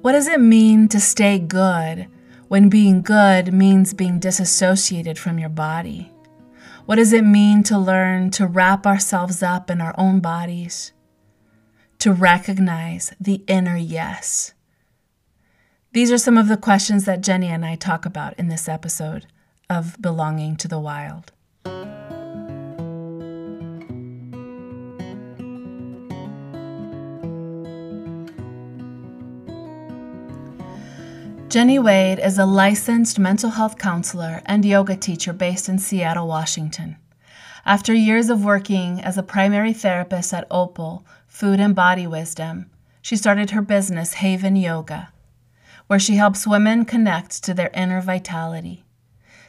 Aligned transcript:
What 0.00 0.12
does 0.12 0.28
it 0.28 0.40
mean 0.40 0.86
to 0.88 1.00
stay 1.00 1.40
good 1.40 2.06
when 2.46 2.68
being 2.68 3.02
good 3.02 3.52
means 3.52 3.92
being 3.92 4.20
disassociated 4.20 5.18
from 5.18 5.40
your 5.40 5.48
body? 5.48 6.12
What 6.86 6.96
does 6.96 7.12
it 7.12 7.24
mean 7.24 7.64
to 7.64 7.76
learn 7.76 8.30
to 8.30 8.46
wrap 8.46 8.86
ourselves 8.86 9.42
up 9.42 9.70
in 9.70 9.80
our 9.80 9.94
own 9.98 10.20
bodies? 10.20 10.92
To 11.98 12.12
recognize 12.12 13.12
the 13.20 13.42
inner 13.48 13.76
yes. 13.76 14.54
These 15.92 16.12
are 16.12 16.18
some 16.18 16.38
of 16.38 16.46
the 16.46 16.56
questions 16.56 17.04
that 17.06 17.20
Jenny 17.20 17.48
and 17.48 17.66
I 17.66 17.74
talk 17.74 18.06
about 18.06 18.38
in 18.38 18.46
this 18.46 18.68
episode 18.68 19.26
of 19.68 20.00
Belonging 20.00 20.56
to 20.58 20.68
the 20.68 20.78
Wild. 20.78 21.32
Jenny 31.48 31.78
Wade 31.78 32.18
is 32.18 32.36
a 32.36 32.44
licensed 32.44 33.18
mental 33.18 33.48
health 33.48 33.78
counselor 33.78 34.42
and 34.44 34.66
yoga 34.66 34.94
teacher 34.94 35.32
based 35.32 35.66
in 35.66 35.78
Seattle, 35.78 36.28
Washington. 36.28 36.98
After 37.64 37.94
years 37.94 38.28
of 38.28 38.44
working 38.44 39.00
as 39.00 39.16
a 39.16 39.22
primary 39.22 39.72
therapist 39.72 40.34
at 40.34 40.46
Opal, 40.50 41.06
Food 41.26 41.58
and 41.58 41.74
Body 41.74 42.06
Wisdom, 42.06 42.68
she 43.00 43.16
started 43.16 43.50
her 43.50 43.62
business, 43.62 44.14
Haven 44.14 44.56
Yoga, 44.56 45.10
where 45.86 45.98
she 45.98 46.16
helps 46.16 46.46
women 46.46 46.84
connect 46.84 47.42
to 47.44 47.54
their 47.54 47.70
inner 47.72 48.02
vitality. 48.02 48.84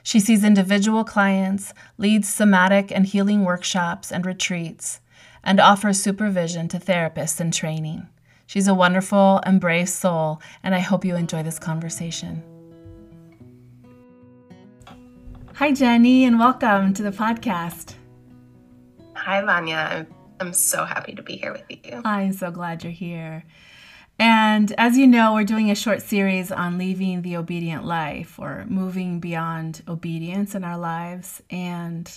She 0.02 0.22
sees 0.22 0.46
individual 0.46 1.04
clients, 1.04 1.74
leads 1.98 2.30
somatic 2.30 2.94
and 2.94 3.08
healing 3.08 3.44
workshops 3.44 4.10
and 4.10 4.26
retreats, 4.26 5.02
and 5.44 5.60
offers 5.60 6.02
supervision 6.02 6.70
to 6.70 6.80
therapists 6.80 7.42
in 7.42 7.52
training. 7.52 8.08
She's 8.50 8.68
a 8.68 8.74
wonderful 8.74 9.40
and 9.46 9.62
brave 9.62 9.88
soul, 9.88 10.42
and 10.64 10.74
I 10.74 10.80
hope 10.80 11.06
you 11.06 11.16
enjoy 11.16 11.44
this 11.44 11.60
conversation. 11.60 12.42
Hi, 15.54 15.72
Jenny, 15.72 16.26
and 16.26 16.40
welcome 16.40 16.96
to 16.96 17.04
the 17.04 17.12
podcast. 17.12 17.94
Hi, 19.14 19.44
Vanya. 19.44 20.08
I'm 20.40 20.54
so 20.54 20.84
happy 20.84 21.14
to 21.14 21.22
be 21.22 21.38
here 21.38 21.52
with 21.52 21.64
you. 21.70 22.02
I'm 22.04 22.34
so 22.34 22.50
glad 22.50 22.84
you're 22.84 22.92
here. 22.92 23.44
And 24.18 24.74
as 24.80 24.98
you 24.98 25.06
know, 25.06 25.36
we're 25.36 25.44
doing 25.44 25.70
a 25.70 25.76
short 25.76 26.02
series 26.02 26.52
on 26.52 26.80
leaving 26.80 27.22
the 27.22 27.38
obedient 27.38 27.86
life 27.86 28.40
or 28.40 28.66
moving 28.68 29.20
beyond 29.20 29.84
obedience 29.88 30.56
in 30.56 30.64
our 30.64 30.80
lives. 30.80 31.44
And 31.52 32.12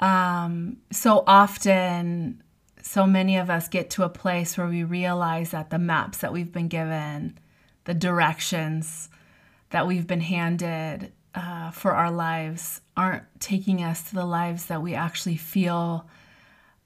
um, 0.00 0.78
so 0.90 1.22
often, 1.26 2.42
so 2.86 3.04
many 3.04 3.36
of 3.36 3.50
us 3.50 3.66
get 3.66 3.90
to 3.90 4.04
a 4.04 4.08
place 4.08 4.56
where 4.56 4.68
we 4.68 4.84
realize 4.84 5.50
that 5.50 5.70
the 5.70 5.78
maps 5.78 6.18
that 6.18 6.32
we've 6.32 6.52
been 6.52 6.68
given, 6.68 7.36
the 7.82 7.94
directions 7.94 9.08
that 9.70 9.88
we've 9.88 10.06
been 10.06 10.20
handed 10.20 11.12
uh, 11.34 11.72
for 11.72 11.92
our 11.92 12.12
lives, 12.12 12.80
aren't 12.96 13.24
taking 13.40 13.82
us 13.82 14.04
to 14.04 14.14
the 14.14 14.24
lives 14.24 14.66
that 14.66 14.82
we 14.82 14.94
actually 14.94 15.36
feel 15.36 16.08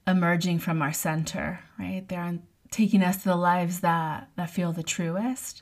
emerging 0.07 0.57
from 0.57 0.81
our 0.81 0.91
center, 0.91 1.59
right? 1.77 2.03
They 2.07 2.15
aren't 2.15 2.41
taking 2.71 3.03
us 3.03 3.17
to 3.17 3.29
the 3.29 3.35
lives 3.35 3.81
that, 3.81 4.27
that 4.37 4.49
feel 4.49 4.73
the 4.73 4.81
truest. 4.81 5.61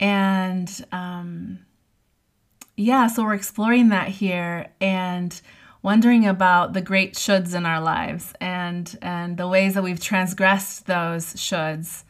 And 0.00 0.84
um, 0.90 1.60
yeah, 2.76 3.06
so 3.06 3.22
we're 3.22 3.34
exploring 3.34 3.90
that 3.90 4.08
here. 4.08 4.72
And 4.80 5.40
wondering 5.82 6.26
about 6.26 6.72
the 6.72 6.80
great 6.80 7.14
shoulds 7.14 7.54
in 7.54 7.64
our 7.66 7.80
lives 7.80 8.32
and 8.40 8.98
and 9.00 9.36
the 9.36 9.48
ways 9.48 9.74
that 9.74 9.82
we've 9.82 10.00
transgressed 10.00 10.86
those 10.86 11.34
shoulds 11.34 12.04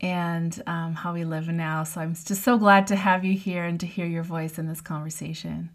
and 0.00 0.62
um, 0.66 0.94
how 0.94 1.12
we 1.12 1.24
live 1.24 1.48
now. 1.48 1.84
So 1.84 2.00
I'm 2.00 2.14
just 2.14 2.42
so 2.42 2.56
glad 2.58 2.86
to 2.88 2.96
have 2.96 3.24
you 3.24 3.36
here 3.36 3.64
and 3.64 3.80
to 3.80 3.86
hear 3.86 4.06
your 4.06 4.22
voice 4.22 4.58
in 4.58 4.66
this 4.66 4.80
conversation. 4.80 5.70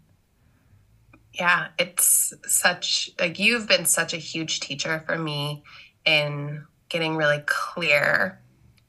Yeah, 1.32 1.68
it's 1.78 2.32
such 2.46 3.10
like 3.18 3.38
you've 3.38 3.68
been 3.68 3.86
such 3.86 4.14
a 4.14 4.18
huge 4.18 4.60
teacher 4.60 5.02
for 5.06 5.18
me 5.18 5.64
in 6.04 6.64
getting 6.88 7.16
really 7.16 7.42
clear 7.44 8.40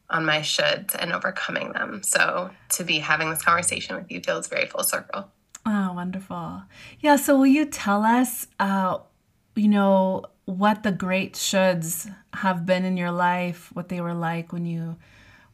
on 0.10 0.26
my 0.26 0.40
shoulds 0.40 0.96
and 0.98 1.12
overcoming 1.12 1.74
them. 1.74 2.04
So 2.04 2.52
to 2.70 2.84
be 2.84 3.00
having 3.00 3.30
this 3.32 3.42
conversation 3.42 3.96
with 3.96 4.12
you 4.12 4.22
feels 4.22 4.48
very 4.48 4.68
full 4.68 4.84
circle. 4.84 5.32
Oh, 5.66 5.94
wonderful. 5.94 6.64
Yeah. 7.00 7.16
So, 7.16 7.38
will 7.38 7.48
you 7.48 7.66
tell 7.66 8.04
us, 8.04 8.48
uh, 8.60 9.00
you 9.56 9.68
know, 9.68 10.26
what 10.46 10.84
the 10.84 10.92
great 10.92 11.34
shoulds 11.34 12.14
have 12.34 12.66
been 12.66 12.86
in 12.86 12.98
your 12.98 13.12
life, 13.12 13.72
what 13.74 13.90
they 13.90 14.00
were 14.02 14.14
like 14.14 14.54
when 14.54 14.66
you, 14.66 14.98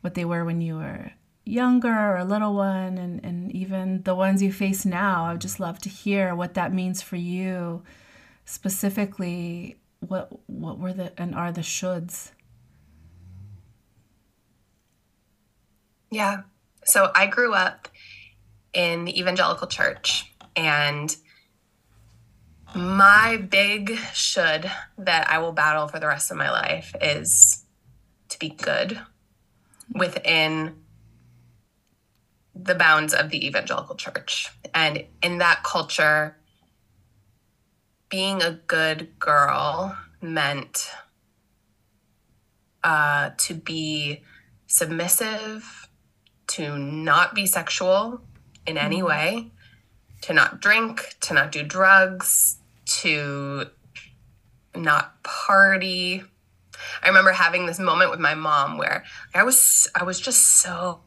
what 0.02 0.16
they 0.16 0.26
were 0.26 0.44
when 0.44 0.60
you 0.62 0.76
were 0.76 1.12
younger 1.46 1.90
or 1.94 2.18
a 2.18 2.26
little 2.26 2.54
one, 2.56 2.98
and, 2.98 3.24
and 3.24 3.52
even 3.54 4.04
the 4.04 4.16
ones 4.16 4.42
you 4.44 4.52
face 4.52 4.86
now? 4.86 5.26
I 5.26 5.32
would 5.34 5.42
just 5.42 5.60
love 5.62 5.80
to 5.80 5.90
hear 5.90 6.36
what 6.36 6.56
that 6.56 6.74
means 6.74 7.02
for 7.02 7.16
you 7.16 7.84
specifically. 8.46 9.78
What 10.00 10.32
what 10.50 10.80
were 10.80 10.94
the 10.94 11.14
and 11.22 11.36
are 11.36 11.52
the 11.52 11.62
shoulds? 11.62 12.32
Yeah. 16.10 16.42
So 16.86 17.12
I 17.16 17.28
grew 17.28 17.54
up 17.54 17.88
in 18.74 19.06
the 19.06 19.20
evangelical 19.20 19.68
church 19.68 20.34
and 20.56 21.16
my 22.74 23.38
big 23.38 23.98
should 24.14 24.72
that 24.98 25.30
I 25.30 25.40
will 25.40 25.52
battle 25.52 25.88
for 25.88 26.00
the 26.00 26.08
rest 26.08 26.32
of 26.32 26.38
my 26.38 26.50
life 26.50 26.96
is 27.02 27.66
to 28.30 28.40
be 28.40 28.50
good 28.50 29.00
within 29.94 30.76
the 32.56 32.76
bounds 32.76 33.14
of 33.14 33.30
the 33.30 33.46
evangelical 33.46 33.96
church. 33.96 34.50
And 34.74 35.06
in 35.22 35.40
that 35.40 35.64
culture, 35.64 36.38
being 38.10 38.42
a 38.42 38.52
good 38.52 39.20
girl 39.20 39.98
meant 40.22 40.90
uh, 42.84 43.32
to 43.38 43.54
be 43.54 44.22
submissive, 44.68 45.90
to 46.48 46.78
not 46.78 47.36
be 47.36 47.46
sexual, 47.46 48.22
in 48.72 48.78
any 48.78 48.98
mm-hmm. 48.98 49.08
way, 49.08 49.52
to 50.22 50.34
not 50.34 50.62
drink, 50.62 51.16
to 51.22 51.34
not 51.34 51.52
do 51.52 51.64
drugs, 51.64 52.58
to 52.86 53.66
not 54.76 55.22
party. 55.24 56.24
I 57.04 57.08
remember 57.08 57.32
having 57.32 57.66
this 57.66 57.80
moment 57.80 58.10
with 58.10 58.20
my 58.20 58.34
mom 58.34 58.78
where 58.78 59.04
I 59.36 59.44
was 59.44 59.88
I 59.94 60.04
was 60.04 60.20
just 60.20 60.42
so 60.58 61.02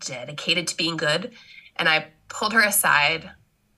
dedicated 0.00 0.66
to 0.68 0.76
being 0.76 0.96
good 0.96 1.32
and 1.76 1.88
I 1.88 2.08
pulled 2.28 2.52
her 2.52 2.62
aside. 2.62 3.30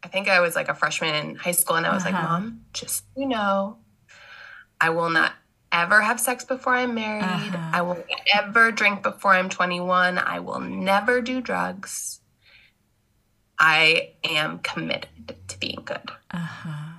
I 0.02 0.08
think 0.08 0.28
I 0.28 0.40
was 0.40 0.56
like 0.56 0.68
a 0.68 0.74
freshman 0.74 1.14
in 1.14 1.36
high 1.36 1.50
school 1.50 1.76
and 1.76 1.86
I 1.86 1.94
was 1.94 2.04
uh-huh. 2.04 2.16
like, 2.16 2.24
"Mom, 2.24 2.62
just 2.72 3.04
you 3.16 3.26
know, 3.26 3.76
I 4.80 4.90
will 4.90 5.10
not 5.10 5.32
ever 5.72 6.00
have 6.00 6.18
sex 6.18 6.44
before 6.44 6.74
I'm 6.74 6.94
married. 6.94 7.22
Uh-huh. 7.24 7.70
I 7.72 7.82
will 7.82 8.02
ever 8.34 8.72
drink 8.72 9.02
before 9.02 9.32
I'm 9.32 9.48
21. 9.48 10.18
I 10.18 10.40
will 10.40 10.60
never 10.60 11.20
do 11.20 11.40
drugs. 11.40 12.19
I 13.60 14.12
am 14.24 14.60
committed 14.60 15.36
to 15.48 15.58
being 15.58 15.82
good. 15.84 16.10
Uh-huh. 16.30 16.98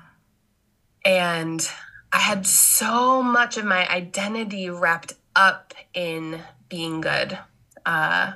And 1.03 1.67
I 2.13 2.19
had 2.19 2.45
so 2.45 3.23
much 3.23 3.57
of 3.57 3.65
my 3.65 3.89
identity 3.89 4.69
wrapped 4.69 5.15
up 5.35 5.73
in 5.95 6.39
being 6.69 7.01
good 7.01 7.37
uh, 7.85 8.33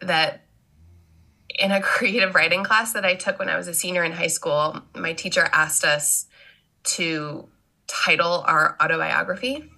that 0.00 0.46
in 1.58 1.70
a 1.72 1.80
creative 1.82 2.34
writing 2.34 2.64
class 2.64 2.94
that 2.94 3.04
I 3.04 3.16
took 3.16 3.38
when 3.38 3.50
I 3.50 3.56
was 3.58 3.68
a 3.68 3.74
senior 3.74 4.02
in 4.02 4.12
high 4.12 4.28
school, 4.28 4.80
my 4.96 5.12
teacher 5.12 5.46
asked 5.52 5.84
us 5.84 6.26
to 6.82 7.48
title 7.86 8.44
our 8.46 8.78
autobiography 8.82 9.70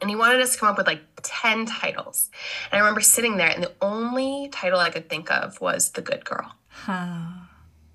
and 0.00 0.10
he 0.10 0.16
wanted 0.16 0.40
us 0.40 0.54
to 0.54 0.58
come 0.58 0.68
up 0.68 0.78
with 0.78 0.86
like 0.86 1.02
10 1.22 1.66
titles. 1.66 2.30
And 2.70 2.78
I 2.78 2.78
remember 2.78 3.00
sitting 3.00 3.36
there, 3.36 3.48
and 3.48 3.62
the 3.62 3.72
only 3.80 4.48
title 4.50 4.78
I 4.78 4.90
could 4.90 5.08
think 5.08 5.30
of 5.30 5.60
was 5.60 5.90
The 5.90 6.02
Good 6.02 6.24
Girl. 6.24 6.52
Huh. 6.68 7.26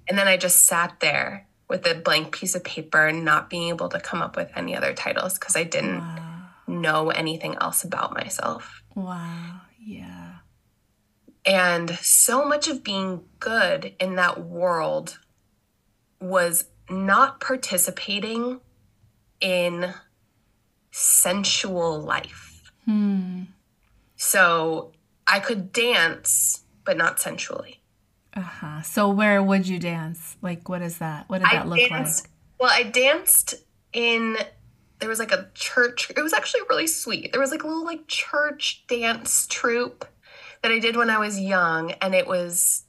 And 0.07 0.17
then 0.17 0.27
I 0.27 0.37
just 0.37 0.65
sat 0.65 0.99
there 0.99 1.47
with 1.67 1.85
a 1.87 1.95
blank 1.95 2.31
piece 2.35 2.53
of 2.55 2.63
paper, 2.63 3.11
not 3.11 3.49
being 3.49 3.69
able 3.69 3.89
to 3.89 3.99
come 3.99 4.21
up 4.21 4.35
with 4.35 4.51
any 4.55 4.75
other 4.75 4.93
titles 4.93 5.33
because 5.39 5.55
I 5.55 5.63
didn't 5.63 5.99
wow. 5.99 6.49
know 6.67 7.09
anything 7.09 7.55
else 7.59 7.83
about 7.83 8.13
myself. 8.13 8.83
Wow. 8.93 9.61
Yeah. 9.79 10.35
And 11.45 11.91
so 12.01 12.45
much 12.47 12.67
of 12.67 12.83
being 12.83 13.21
good 13.39 13.95
in 13.99 14.15
that 14.15 14.43
world 14.43 15.19
was 16.19 16.65
not 16.89 17.39
participating 17.39 18.59
in 19.41 19.93
sensual 20.97 21.99
life. 21.99 22.71
Hmm. 22.85 23.43
So 24.15 24.93
I 25.27 25.41
could 25.41 25.73
dance, 25.73 26.61
but 26.85 26.95
not 26.95 27.19
sensually. 27.19 27.81
Uh 28.33 28.41
huh. 28.41 28.81
So 28.81 29.09
where 29.09 29.43
would 29.43 29.67
you 29.67 29.77
dance? 29.77 30.37
Like, 30.41 30.69
what 30.69 30.81
is 30.81 30.99
that? 30.99 31.27
What 31.27 31.39
did 31.39 31.47
that 31.51 31.65
I 31.65 31.67
look 31.67 31.79
danced, 31.79 32.23
like? 32.23 32.31
Well, 32.59 32.71
I 32.71 32.83
danced 32.83 33.55
in 33.91 34.37
there 34.99 35.09
was 35.09 35.19
like 35.19 35.33
a 35.33 35.49
church. 35.53 36.09
It 36.15 36.21
was 36.21 36.31
actually 36.31 36.61
really 36.69 36.87
sweet. 36.87 37.33
There 37.33 37.41
was 37.41 37.51
like 37.51 37.63
a 37.63 37.67
little 37.67 37.83
like 37.83 38.07
church 38.07 38.85
dance 38.87 39.47
troupe 39.47 40.05
that 40.61 40.71
I 40.71 40.79
did 40.79 40.95
when 40.95 41.09
I 41.09 41.17
was 41.17 41.37
young, 41.37 41.91
and 41.91 42.15
it 42.15 42.25
was 42.25 42.85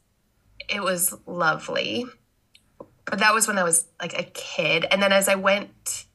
it 0.68 0.80
was 0.80 1.12
lovely. 1.26 2.04
But 3.04 3.18
that 3.18 3.34
was 3.34 3.48
when 3.48 3.58
I 3.58 3.64
was 3.64 3.88
like 4.00 4.16
a 4.16 4.22
kid, 4.22 4.86
and 4.92 5.02
then 5.02 5.12
as 5.12 5.28
I 5.28 5.34
went, 5.34 6.05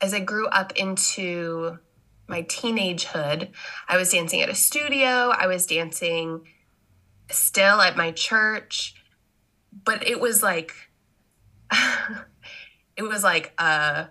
as 0.00 0.14
I 0.14 0.20
grew 0.20 0.46
up 0.48 0.72
into 0.76 1.78
my 2.26 2.42
teenagehood, 2.42 3.48
I 3.88 3.96
was 3.96 4.10
dancing 4.10 4.42
at 4.42 4.48
a 4.48 4.54
studio. 4.54 5.32
I 5.36 5.46
was 5.46 5.66
dancing 5.66 6.46
still 7.30 7.80
at 7.80 7.96
my 7.96 8.12
church, 8.12 8.94
but 9.84 10.06
it 10.06 10.20
was 10.20 10.42
like 10.42 10.72
it 12.96 13.02
was 13.02 13.22
like 13.22 13.52
a 13.58 14.08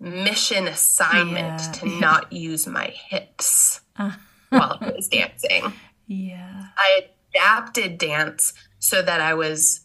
mission 0.00 0.68
assignment 0.68 1.60
yeah. 1.60 1.72
to 1.72 2.00
not 2.00 2.32
use 2.32 2.66
my 2.66 2.86
hips 2.86 3.80
uh. 3.96 4.12
while 4.50 4.78
I 4.80 4.90
was 4.90 5.08
dancing. 5.08 5.72
Yeah. 6.06 6.66
I 6.76 7.08
adapted 7.34 7.98
dance 7.98 8.54
so 8.78 9.02
that 9.02 9.20
I 9.20 9.34
was 9.34 9.80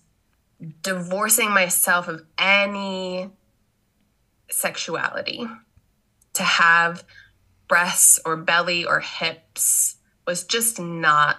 divorcing 0.81 1.51
myself 1.51 2.07
of 2.07 2.23
any 2.37 3.29
sexuality 4.53 5.47
to 6.33 6.43
have 6.43 7.03
breasts 7.67 8.19
or 8.25 8.37
belly 8.37 8.85
or 8.85 8.99
hips 8.99 9.97
was 10.25 10.43
just 10.43 10.79
not 10.79 11.37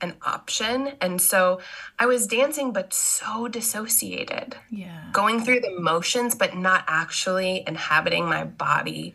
an 0.00 0.14
option. 0.22 0.92
And 1.00 1.20
so 1.20 1.60
I 1.98 2.06
was 2.06 2.26
dancing, 2.26 2.72
but 2.72 2.92
so 2.92 3.48
dissociated. 3.48 4.56
Yeah. 4.70 5.10
Going 5.12 5.42
through 5.42 5.60
the 5.60 5.78
motions, 5.78 6.34
but 6.34 6.56
not 6.56 6.84
actually 6.86 7.64
inhabiting 7.66 8.26
my 8.26 8.44
body 8.44 9.14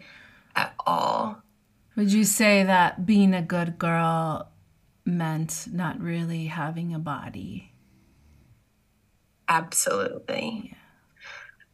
at 0.56 0.74
all. 0.86 1.42
Would 1.96 2.12
you 2.12 2.24
say 2.24 2.64
that 2.64 3.06
being 3.06 3.34
a 3.34 3.42
good 3.42 3.78
girl 3.78 4.50
meant 5.06 5.68
not 5.72 6.00
really 6.00 6.48
having 6.48 6.94
a 6.94 7.00
body? 7.00 7.72
Absolutely. 9.48 10.76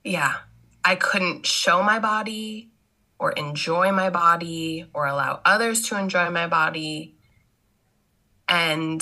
Yeah. 0.03 0.11
yeah. 0.11 0.35
I 0.83 0.95
couldn't 0.95 1.45
show 1.45 1.83
my 1.83 1.99
body 1.99 2.71
or 3.19 3.31
enjoy 3.33 3.91
my 3.91 4.09
body 4.09 4.85
or 4.93 5.05
allow 5.05 5.41
others 5.45 5.81
to 5.89 5.97
enjoy 5.97 6.29
my 6.29 6.47
body 6.47 7.15
and 8.49 9.01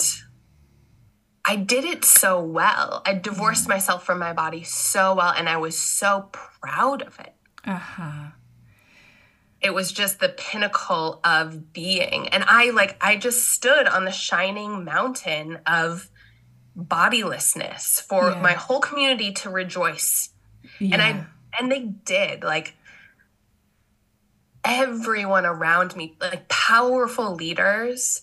I 1.48 1.56
did 1.56 1.86
it 1.86 2.04
so 2.04 2.42
well. 2.42 3.02
I 3.06 3.14
divorced 3.14 3.66
mm. 3.66 3.70
myself 3.70 4.06
from 4.06 4.20
my 4.20 4.34
body 4.34 4.64
so 4.64 5.16
well, 5.16 5.32
and 5.32 5.48
I 5.48 5.56
was 5.56 5.80
so 5.80 6.30
proud 6.32 7.02
of 7.02 7.18
it. 7.20 7.34
Uh 7.66 7.78
huh. 7.78 8.28
It 9.62 9.74
was 9.74 9.92
just 9.94 10.20
the 10.20 10.30
pinnacle 10.30 11.20
of 11.24 11.74
being. 11.74 12.28
And 12.28 12.44
I 12.46 12.70
like, 12.72 12.98
I 13.02 13.16
just 13.16 13.50
stood 13.50 13.88
on 13.88 14.06
the 14.06 14.12
shining 14.12 14.84
mountain 14.84 15.60
of 15.66 16.12
bodilessness 16.76 18.00
for 18.02 18.32
yeah. 18.32 18.42
my 18.42 18.54
whole 18.54 18.80
community 18.80 19.32
to 19.32 19.50
rejoice. 19.50 20.30
Yeah. 20.80 20.94
And 20.94 21.02
I, 21.02 21.26
and 21.58 21.72
they 21.72 21.84
did. 21.84 22.44
Like, 22.44 22.76
everyone 24.64 25.46
around 25.46 25.96
me, 25.96 26.16
like 26.20 26.48
powerful 26.50 27.34
leaders 27.36 28.22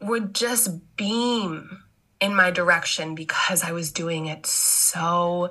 would 0.00 0.34
just 0.34 0.96
beam 0.96 1.82
in 2.20 2.34
my 2.34 2.50
direction 2.50 3.14
because 3.14 3.62
I 3.64 3.72
was 3.72 3.90
doing 3.90 4.26
it 4.26 4.46
so 4.46 5.50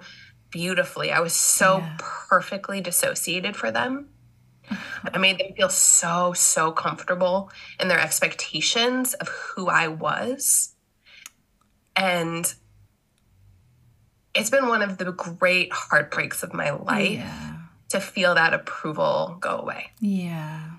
beautifully. 0.49 1.11
I 1.11 1.19
was 1.19 1.33
so 1.33 1.79
yeah. 1.79 1.97
perfectly 1.99 2.79
dissociated 2.79 3.55
for 3.55 3.69
them. 3.69 4.09
I 5.13 5.17
made 5.17 5.39
them 5.39 5.53
feel 5.57 5.69
so, 5.69 6.31
so 6.33 6.71
comfortable 6.71 7.51
in 7.79 7.89
their 7.89 7.99
expectations 7.99 9.13
of 9.15 9.27
who 9.27 9.67
I 9.67 9.89
was. 9.89 10.75
And 11.95 12.51
it's 14.35 14.49
been 14.49 14.67
one 14.67 14.81
of 14.81 14.97
the 14.97 15.11
great 15.11 15.71
heartbreaks 15.71 16.43
of 16.43 16.53
my 16.53 16.71
life 16.71 17.19
yeah. 17.19 17.57
to 17.89 17.99
feel 17.99 18.35
that 18.35 18.53
approval 18.53 19.37
go 19.39 19.57
away. 19.57 19.91
Yeah 19.99 20.71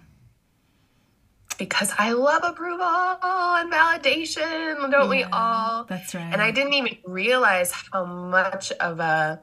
because 1.59 1.93
I 1.99 2.13
love 2.13 2.43
approval 2.45 2.85
and 2.85 3.73
validation, 3.73 4.91
don't 4.91 5.05
yeah, 5.05 5.09
we 5.09 5.23
all? 5.25 5.85
That's 5.85 6.15
right. 6.15 6.31
And 6.33 6.43
I 6.43 6.51
didn't 6.51 6.75
even 6.75 6.99
realize 7.05 7.73
how 7.73 8.05
much 8.05 8.73
of 8.73 9.01
a 9.01 9.41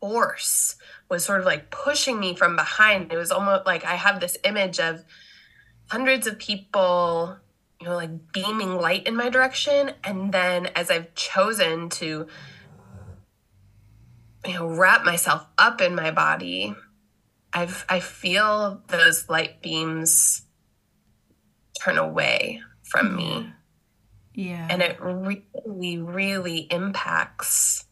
force 0.00 0.76
was 1.08 1.24
sort 1.24 1.40
of 1.40 1.46
like 1.46 1.70
pushing 1.70 2.20
me 2.20 2.34
from 2.34 2.56
behind. 2.56 3.12
It 3.12 3.16
was 3.16 3.30
almost 3.30 3.66
like 3.66 3.84
I 3.84 3.94
have 3.94 4.20
this 4.20 4.36
image 4.44 4.78
of 4.78 5.04
hundreds 5.88 6.26
of 6.26 6.38
people, 6.38 7.36
you 7.80 7.88
know, 7.88 7.96
like 7.96 8.32
beaming 8.32 8.76
light 8.76 9.06
in 9.06 9.16
my 9.16 9.30
direction. 9.30 9.92
And 10.02 10.32
then 10.32 10.66
as 10.74 10.90
I've 10.90 11.14
chosen 11.14 11.88
to, 11.90 12.26
you 14.46 14.54
know, 14.54 14.66
wrap 14.66 15.04
myself 15.04 15.46
up 15.58 15.80
in 15.80 15.94
my 15.94 16.10
body, 16.10 16.74
I've 17.52 17.84
I 17.88 18.00
feel 18.00 18.82
those 18.88 19.28
light 19.28 19.62
beams 19.62 20.42
turn 21.80 21.98
away 21.98 22.62
from 22.82 23.16
me. 23.16 23.52
Yeah. 24.34 24.66
And 24.68 24.82
it 24.82 25.00
really, 25.00 25.98
really 25.98 26.58
impacts 26.70 27.84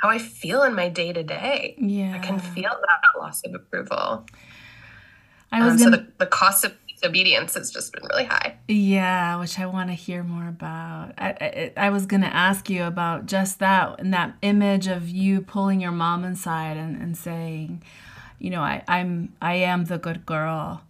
how 0.00 0.08
I 0.08 0.18
feel 0.18 0.62
in 0.62 0.74
my 0.74 0.88
day 0.88 1.12
to 1.12 1.22
day. 1.22 1.76
Yeah. 1.78 2.14
I 2.14 2.18
can 2.18 2.38
feel 2.38 2.70
that 2.70 3.20
loss 3.26 3.42
of 3.44 3.54
approval. 3.54 4.26
I 5.52 5.64
was 5.64 5.74
um, 5.74 5.90
gonna... 5.90 5.96
so 5.96 6.02
the, 6.02 6.12
the 6.18 6.26
cost 6.26 6.64
of 6.64 6.74
obedience 7.04 7.54
has 7.54 7.70
just 7.70 7.92
been 7.92 8.04
really 8.10 8.24
high. 8.24 8.56
Yeah, 8.68 9.38
which 9.38 9.58
I 9.58 9.66
want 9.66 9.90
to 9.90 9.94
hear 9.94 10.22
more 10.22 10.48
about. 10.48 11.12
I, 11.18 11.72
I, 11.76 11.86
I 11.86 11.90
was 11.90 12.06
going 12.06 12.22
to 12.22 12.34
ask 12.34 12.70
you 12.70 12.84
about 12.84 13.26
just 13.26 13.58
that 13.58 14.00
and 14.00 14.12
that 14.14 14.36
image 14.42 14.86
of 14.86 15.08
you 15.08 15.40
pulling 15.40 15.80
your 15.80 15.92
mom 15.92 16.24
inside 16.24 16.76
and, 16.76 17.00
and 17.00 17.16
saying, 17.16 17.82
you 18.38 18.50
know, 18.50 18.60
I, 18.60 18.82
I'm 18.86 19.34
I 19.40 19.54
am 19.54 19.86
the 19.86 19.98
good 19.98 20.26
girl 20.26 20.82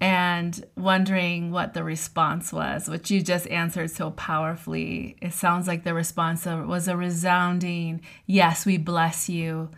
and 0.00 0.66
wondering 0.76 1.52
what 1.52 1.74
the 1.74 1.84
response 1.84 2.52
was, 2.52 2.88
which 2.88 3.08
you 3.08 3.22
just 3.22 3.46
answered 3.46 3.88
so 3.88 4.10
powerfully. 4.10 5.16
It 5.22 5.32
sounds 5.32 5.68
like 5.68 5.84
the 5.84 5.94
response 5.94 6.44
was 6.44 6.88
a 6.88 6.96
resounding, 6.96 8.00
yes, 8.26 8.66
we 8.66 8.78
bless 8.78 9.28
you 9.28 9.70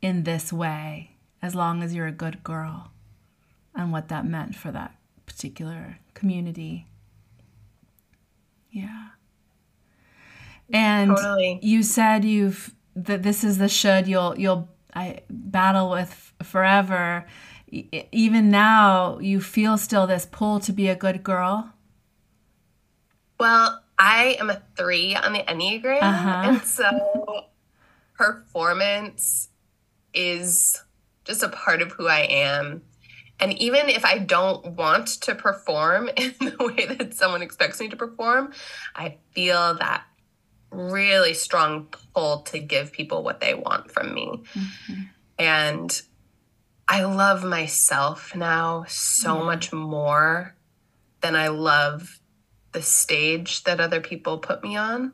in 0.00 0.22
this 0.22 0.54
way, 0.54 1.10
as 1.42 1.54
long 1.54 1.82
as 1.82 1.94
you're 1.94 2.06
a 2.06 2.12
good 2.12 2.42
girl, 2.42 2.92
and 3.74 3.92
what 3.92 4.08
that 4.08 4.24
meant 4.26 4.54
for 4.54 4.70
that 4.72 4.94
particular 5.26 5.98
community. 6.14 6.86
Yeah. 8.70 9.08
And 10.70 11.16
totally. 11.16 11.58
you 11.62 11.82
said 11.82 12.24
you've 12.24 12.74
that 12.94 13.22
this 13.22 13.44
is 13.44 13.58
the 13.58 13.68
should 13.68 14.06
you'll 14.06 14.38
you'll 14.38 14.68
I 14.94 15.20
battle 15.30 15.90
with 15.90 16.32
forever. 16.42 17.26
Even 17.70 18.50
now, 18.50 19.18
you 19.18 19.40
feel 19.40 19.76
still 19.76 20.06
this 20.06 20.26
pull 20.26 20.58
to 20.60 20.72
be 20.72 20.88
a 20.88 20.96
good 20.96 21.22
girl? 21.22 21.74
Well, 23.38 23.82
I 23.98 24.36
am 24.40 24.48
a 24.48 24.62
three 24.76 25.14
on 25.14 25.32
the 25.32 25.40
Enneagram. 25.40 26.02
Uh-huh. 26.02 26.42
And 26.44 26.62
so 26.62 27.44
performance 28.14 29.50
is 30.14 30.82
just 31.24 31.42
a 31.42 31.48
part 31.48 31.82
of 31.82 31.92
who 31.92 32.08
I 32.08 32.20
am. 32.20 32.82
And 33.40 33.52
even 33.58 33.88
if 33.88 34.04
I 34.04 34.18
don't 34.18 34.76
want 34.76 35.06
to 35.22 35.34
perform 35.34 36.10
in 36.16 36.34
the 36.40 36.56
way 36.58 36.86
that 36.86 37.14
someone 37.14 37.42
expects 37.42 37.80
me 37.80 37.88
to 37.88 37.96
perform, 37.96 38.52
I 38.94 39.18
feel 39.32 39.74
that 39.74 40.04
really 40.70 41.34
strong 41.34 41.88
pull 42.14 42.40
to 42.42 42.58
give 42.58 42.92
people 42.92 43.22
what 43.22 43.40
they 43.40 43.54
want 43.54 43.90
from 43.90 44.12
me. 44.12 44.42
Mm-hmm. 44.54 45.02
And 45.38 46.02
I 46.86 47.04
love 47.04 47.44
myself 47.44 48.34
now 48.34 48.84
so 48.88 49.38
yeah. 49.38 49.44
much 49.44 49.72
more 49.72 50.54
than 51.20 51.36
I 51.36 51.48
love 51.48 52.20
the 52.72 52.82
stage 52.82 53.64
that 53.64 53.80
other 53.80 54.00
people 54.00 54.38
put 54.38 54.62
me 54.62 54.76
on 54.76 55.12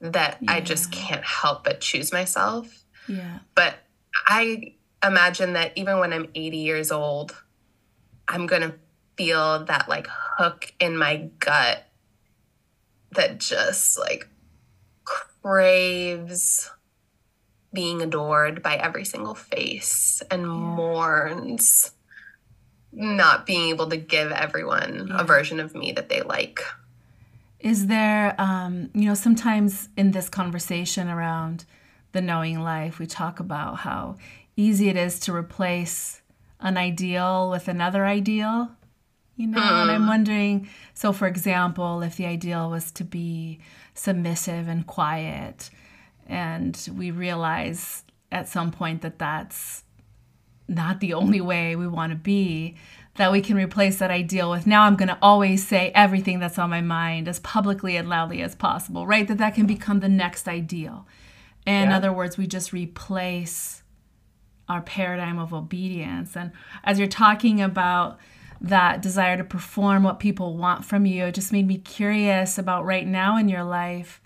that 0.00 0.38
yeah. 0.40 0.52
I 0.52 0.60
just 0.60 0.90
can't 0.90 1.24
help 1.24 1.64
but 1.64 1.80
choose 1.80 2.12
myself. 2.12 2.84
Yeah. 3.08 3.38
But 3.54 3.76
I 4.26 4.74
imagine 5.04 5.54
that 5.54 5.72
even 5.76 5.98
when 5.98 6.12
I'm 6.12 6.28
80 6.34 6.56
years 6.56 6.92
old, 6.92 7.36
I'm 8.28 8.46
going 8.46 8.62
to 8.62 8.74
feel 9.16 9.64
that 9.66 9.88
like 9.88 10.08
hook 10.10 10.72
in 10.80 10.96
my 10.96 11.28
gut 11.38 11.86
that 13.12 13.38
just 13.38 13.98
like 13.98 14.28
craves 15.04 16.70
being 17.72 18.02
adored 18.02 18.62
by 18.62 18.76
every 18.76 19.04
single 19.04 19.34
face 19.34 20.22
and 20.30 20.42
yeah. 20.42 20.48
mourns 20.48 21.92
not 22.92 23.46
being 23.46 23.70
able 23.70 23.88
to 23.88 23.96
give 23.96 24.30
everyone 24.32 25.08
yeah. 25.08 25.20
a 25.20 25.24
version 25.24 25.60
of 25.60 25.74
me 25.74 25.92
that 25.92 26.08
they 26.08 26.22
like. 26.22 26.60
Is 27.60 27.86
there, 27.86 28.34
um, 28.38 28.90
you 28.92 29.06
know, 29.06 29.14
sometimes 29.14 29.88
in 29.96 30.10
this 30.10 30.28
conversation 30.28 31.08
around 31.08 31.64
the 32.12 32.20
knowing 32.20 32.60
life, 32.60 32.98
we 32.98 33.06
talk 33.06 33.40
about 33.40 33.78
how 33.78 34.16
easy 34.56 34.88
it 34.88 34.96
is 34.96 35.18
to 35.20 35.34
replace 35.34 36.21
an 36.62 36.76
ideal 36.76 37.50
with 37.50 37.68
another 37.68 38.06
ideal. 38.06 38.70
You 39.36 39.48
know, 39.48 39.60
mm. 39.60 39.82
and 39.82 39.90
I'm 39.90 40.06
wondering 40.06 40.68
so, 40.94 41.12
for 41.12 41.26
example, 41.26 42.02
if 42.02 42.16
the 42.16 42.26
ideal 42.26 42.70
was 42.70 42.90
to 42.92 43.04
be 43.04 43.60
submissive 43.94 44.68
and 44.68 44.86
quiet, 44.86 45.70
and 46.26 46.78
we 46.96 47.10
realize 47.10 48.04
at 48.30 48.48
some 48.48 48.70
point 48.70 49.02
that 49.02 49.18
that's 49.18 49.84
not 50.68 51.00
the 51.00 51.14
only 51.14 51.40
way 51.40 51.76
we 51.76 51.86
want 51.86 52.10
to 52.10 52.16
be, 52.16 52.76
that 53.16 53.32
we 53.32 53.40
can 53.40 53.56
replace 53.56 53.98
that 53.98 54.10
ideal 54.10 54.50
with 54.50 54.66
now 54.66 54.84
I'm 54.84 54.96
going 54.96 55.08
to 55.08 55.18
always 55.20 55.66
say 55.66 55.92
everything 55.94 56.38
that's 56.38 56.58
on 56.58 56.70
my 56.70 56.80
mind 56.80 57.28
as 57.28 57.40
publicly 57.40 57.96
and 57.96 58.08
loudly 58.08 58.42
as 58.42 58.54
possible, 58.54 59.06
right? 59.06 59.26
That 59.28 59.38
that 59.38 59.54
can 59.54 59.66
become 59.66 60.00
the 60.00 60.08
next 60.08 60.48
ideal. 60.48 61.06
In 61.66 61.90
yeah. 61.90 61.96
other 61.96 62.12
words, 62.12 62.38
we 62.38 62.46
just 62.46 62.72
replace 62.72 63.81
our 64.72 64.82
paradigm 64.82 65.38
of 65.38 65.54
obedience. 65.54 66.36
And 66.36 66.52
as 66.82 66.98
you're 66.98 67.08
talking 67.08 67.60
about 67.60 68.18
that 68.60 69.02
desire 69.02 69.36
to 69.36 69.44
perform 69.44 70.02
what 70.02 70.20
people 70.20 70.56
want 70.56 70.84
from 70.84 71.04
you, 71.04 71.26
it 71.26 71.34
just 71.34 71.52
made 71.52 71.66
me 71.66 71.78
curious 71.78 72.58
about 72.58 72.84
right 72.84 73.06
now 73.06 73.36
in 73.36 73.48
your 73.48 73.64
life. 73.64 74.20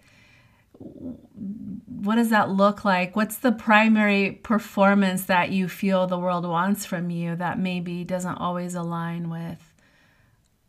What 0.78 2.16
does 2.16 2.30
that 2.30 2.50
look 2.50 2.84
like? 2.84 3.16
What's 3.16 3.38
the 3.38 3.52
primary 3.52 4.32
performance 4.32 5.24
that 5.24 5.50
you 5.50 5.68
feel 5.68 6.06
the 6.06 6.18
world 6.18 6.46
wants 6.46 6.84
from 6.84 7.10
you 7.10 7.34
that 7.36 7.58
maybe 7.58 8.04
doesn't 8.04 8.36
always 8.36 8.74
align 8.74 9.30
with 9.30 9.74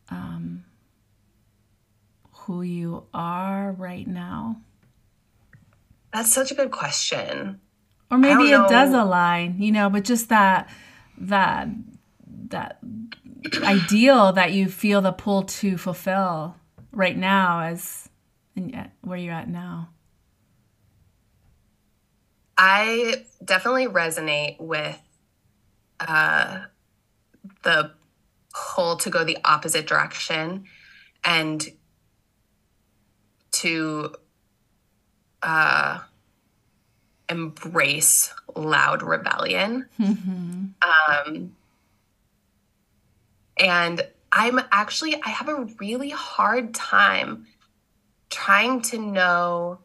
um, 0.10 0.63
who 2.31 2.62
you 2.62 3.03
are 3.13 3.74
right 3.74 4.07
now? 4.07 4.62
That's 6.13 6.34
such 6.34 6.51
a 6.51 6.55
good 6.55 6.72
question. 6.72 7.60
Or 8.10 8.18
maybe 8.18 8.52
it 8.52 8.70
does 8.70 8.94
align, 8.94 9.62
you 9.62 9.72
know, 9.72 9.90
but 9.90 10.04
just 10.04 10.30
that 10.30 10.70
that 11.18 11.68
that 12.50 12.80
ideal 13.64 14.32
that 14.34 14.54
you 14.54 14.70
feel 14.70 15.02
the 15.02 15.12
pull 15.12 15.44
to 15.44 15.78
fulfill 15.78 16.56
right 16.92 17.18
now 17.18 17.62
as 17.62 18.10
and 18.56 18.72
yet 18.72 18.92
where 19.02 19.18
you're 19.18 19.34
at 19.34 19.50
now. 19.50 19.90
I 22.58 23.26
definitely 23.44 23.88
resonate 23.88 24.60
with 24.60 25.00
uh, 26.00 26.62
the 27.64 27.92
pull 28.54 28.98
to 28.98 29.10
go 29.10 29.24
the 29.24 29.38
opposite 29.46 29.86
direction 29.86 30.66
and 31.24 31.66
to 33.52 34.16
uh, 35.44 36.00
embrace 37.29 38.34
loud 38.55 39.03
rebellion. 39.03 39.88
Mm-hmm. 40.00 40.65
Um, 40.81 41.55
and 43.57 44.07
I'm 44.31 44.60
actually, 44.72 45.22
I 45.22 45.29
have 45.29 45.50
a 45.50 45.67
really 45.79 46.10
hard 46.10 46.74
time 46.74 47.48
trying 48.29 48.81
to 48.84 48.98
know 48.98 49.79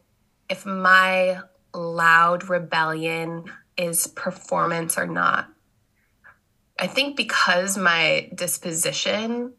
if 0.48 0.66
my 0.66 1.40
loud 1.74 2.48
rebellion 2.48 3.44
is 3.76 4.06
performance 4.06 4.98
or 4.98 5.06
not. 5.06 5.48
I 6.78 6.86
think 6.86 7.16
because 7.16 7.78
my 7.78 8.30
disposition 8.34 9.52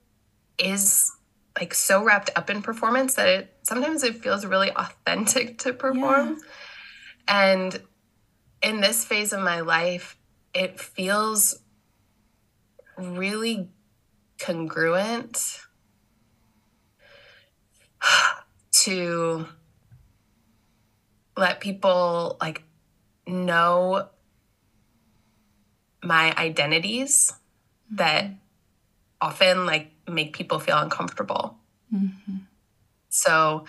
is 0.57 1.11
like 1.57 1.73
so 1.73 2.03
wrapped 2.03 2.29
up 2.35 2.49
in 2.49 2.61
performance 2.61 3.15
that 3.15 3.27
it 3.27 3.57
sometimes 3.63 4.03
it 4.03 4.15
feels 4.15 4.45
really 4.45 4.71
authentic 4.71 5.57
to 5.59 5.73
perform. 5.73 6.29
Yeah. 6.29 6.47
And 7.27 7.81
in 8.61 8.81
this 8.81 9.05
phase 9.05 9.33
of 9.33 9.41
my 9.41 9.61
life, 9.61 10.17
it 10.53 10.79
feels 10.79 11.59
really 12.97 13.69
congruent 14.39 15.61
to 18.71 19.47
let 21.35 21.59
people 21.59 22.37
like 22.39 22.63
know 23.25 24.09
my 26.03 26.33
identities 26.37 27.33
that 27.91 28.29
often 29.21 29.65
like 29.65 29.91
make 30.07 30.35
people 30.35 30.59
feel 30.59 30.77
uncomfortable. 30.77 31.57
Mm-hmm. 31.93 32.37
So 33.09 33.65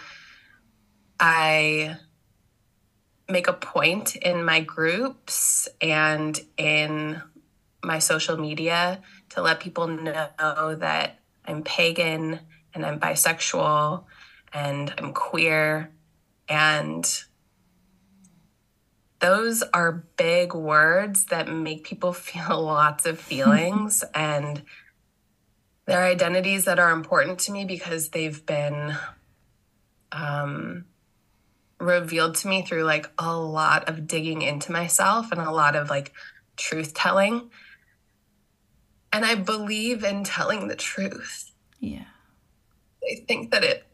I 1.20 1.96
make 3.28 3.48
a 3.48 3.52
point 3.52 4.16
in 4.16 4.44
my 4.44 4.60
groups 4.60 5.68
and 5.80 6.38
in 6.56 7.22
my 7.82 7.98
social 7.98 8.36
media 8.36 9.00
to 9.30 9.42
let 9.42 9.60
people 9.60 9.86
know 9.86 10.74
that 10.78 11.20
I'm 11.46 11.62
pagan 11.62 12.40
and 12.74 12.84
I'm 12.84 12.98
bisexual 12.98 14.04
and 14.52 14.94
I'm 14.98 15.12
queer. 15.12 15.90
And 16.48 17.04
those 19.20 19.62
are 19.62 20.04
big 20.16 20.54
words 20.54 21.26
that 21.26 21.48
make 21.48 21.84
people 21.84 22.12
feel 22.28 22.62
lots 22.62 23.06
of 23.06 23.18
feelings 23.18 24.04
and 24.14 24.62
they're 25.86 26.04
identities 26.04 26.64
that 26.64 26.78
are 26.78 26.92
important 26.92 27.38
to 27.40 27.52
me 27.52 27.66
because 27.66 28.08
they've 28.08 28.44
been 28.46 28.96
um, 30.12 30.86
revealed 31.84 32.36
to 32.36 32.48
me 32.48 32.62
through 32.62 32.84
like 32.84 33.10
a 33.18 33.36
lot 33.36 33.88
of 33.88 34.06
digging 34.06 34.42
into 34.42 34.72
myself 34.72 35.30
and 35.32 35.40
a 35.40 35.50
lot 35.50 35.76
of 35.76 35.90
like 35.90 36.12
truth 36.56 36.94
telling. 36.94 37.50
And 39.12 39.24
I 39.24 39.34
believe 39.36 40.02
in 40.02 40.24
telling 40.24 40.68
the 40.68 40.76
truth. 40.76 41.52
Yeah. 41.78 42.04
I 43.04 43.24
think 43.28 43.50
that 43.50 43.64
it 43.64 43.86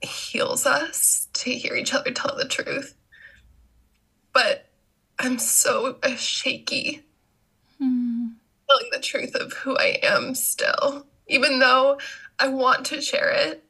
heals 0.00 0.64
us 0.64 1.28
to 1.34 1.50
hear 1.50 1.74
each 1.74 1.92
other 1.92 2.12
tell 2.12 2.36
the 2.36 2.46
truth. 2.46 2.94
But 4.32 4.66
I'm 5.18 5.38
so 5.38 5.98
shaky. 6.16 7.02
Hmm 7.78 8.28
telling 8.68 8.90
the 8.92 9.00
truth 9.00 9.34
of 9.34 9.52
who 9.52 9.76
I 9.76 9.98
am 10.02 10.34
still, 10.34 11.06
even 11.26 11.58
though 11.58 11.98
I 12.38 12.48
want 12.48 12.86
to 12.86 13.00
share 13.00 13.30
it 13.30 13.64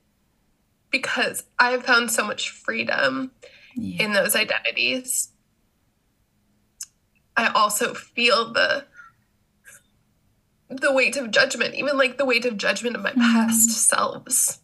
because 0.91 1.45
I've 1.59 1.85
found 1.85 2.11
so 2.11 2.25
much 2.25 2.51
freedom 2.51 3.33
yeah. 3.77 4.05
in 4.05 4.13
those 4.13 4.35
identities. 4.35 5.31
I 7.37 7.49
also 7.49 7.95
feel 7.95 8.53
the 8.53 8.87
the 10.71 10.93
weight 10.93 11.17
of 11.17 11.31
judgment, 11.31 11.75
even 11.75 11.97
like 11.97 12.19
the 12.19 12.27
weight 12.27 12.45
of 12.45 12.57
judgment 12.59 12.95
of 12.95 13.03
my 13.03 13.13
mm. 13.13 13.21
past 13.21 13.71
selves. 13.71 14.61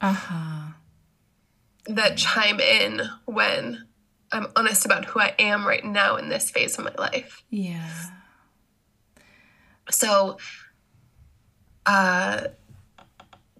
Uh-huh. 0.00 0.72
That 1.86 2.16
chime 2.16 2.60
in 2.60 3.02
when 3.24 3.86
I'm 4.30 4.46
honest 4.54 4.84
about 4.84 5.06
who 5.06 5.20
I 5.20 5.34
am 5.38 5.66
right 5.66 5.84
now 5.84 6.16
in 6.16 6.28
this 6.28 6.50
phase 6.50 6.78
of 6.78 6.84
my 6.84 6.94
life. 6.96 7.42
Yeah. 7.50 7.90
So 9.90 10.38
uh, 11.86 12.42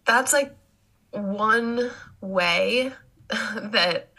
that's 0.05 0.33
like 0.33 0.55
one 1.12 1.90
way 2.21 2.93
that 3.29 4.12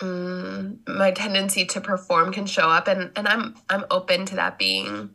um, 0.00 0.80
my 0.86 1.12
tendency 1.12 1.64
to 1.66 1.80
perform 1.80 2.32
can 2.32 2.46
show 2.46 2.68
up 2.68 2.88
and 2.88 3.10
and 3.16 3.28
I'm 3.28 3.54
I'm 3.68 3.84
open 3.90 4.26
to 4.26 4.36
that 4.36 4.58
being 4.58 5.10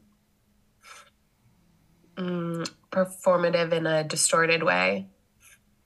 um, 2.17 2.63
performative 2.91 3.71
in 3.73 3.85
a 3.85 4.03
distorted 4.03 4.63
way 4.63 5.07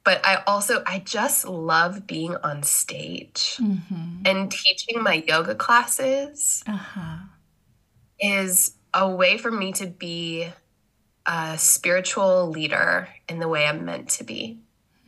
but 0.04 0.26
I 0.26 0.44
also 0.48 0.84
I 0.86 1.00
just 1.00 1.46
love 1.46 2.08
being 2.08 2.36
on 2.38 2.64
stage 2.64 3.58
mm-hmm. 3.60 4.22
and 4.26 4.52
teaching 4.52 5.02
my 5.04 5.24
yoga 5.28 5.56
classes. 5.56 6.64
Uh-huh 6.68 7.18
is 8.22 8.76
a 8.94 9.10
way 9.10 9.38
for 9.38 9.52
me 9.52 9.74
to 9.74 9.88
be 9.88 10.48
a 11.26 11.58
spiritual 11.58 12.50
leader 12.50 13.08
in 13.30 13.40
the 13.40 13.48
way 13.48 13.66
I'm 13.66 13.86
meant 13.86 14.10
to 14.10 14.24
be. 14.24 14.60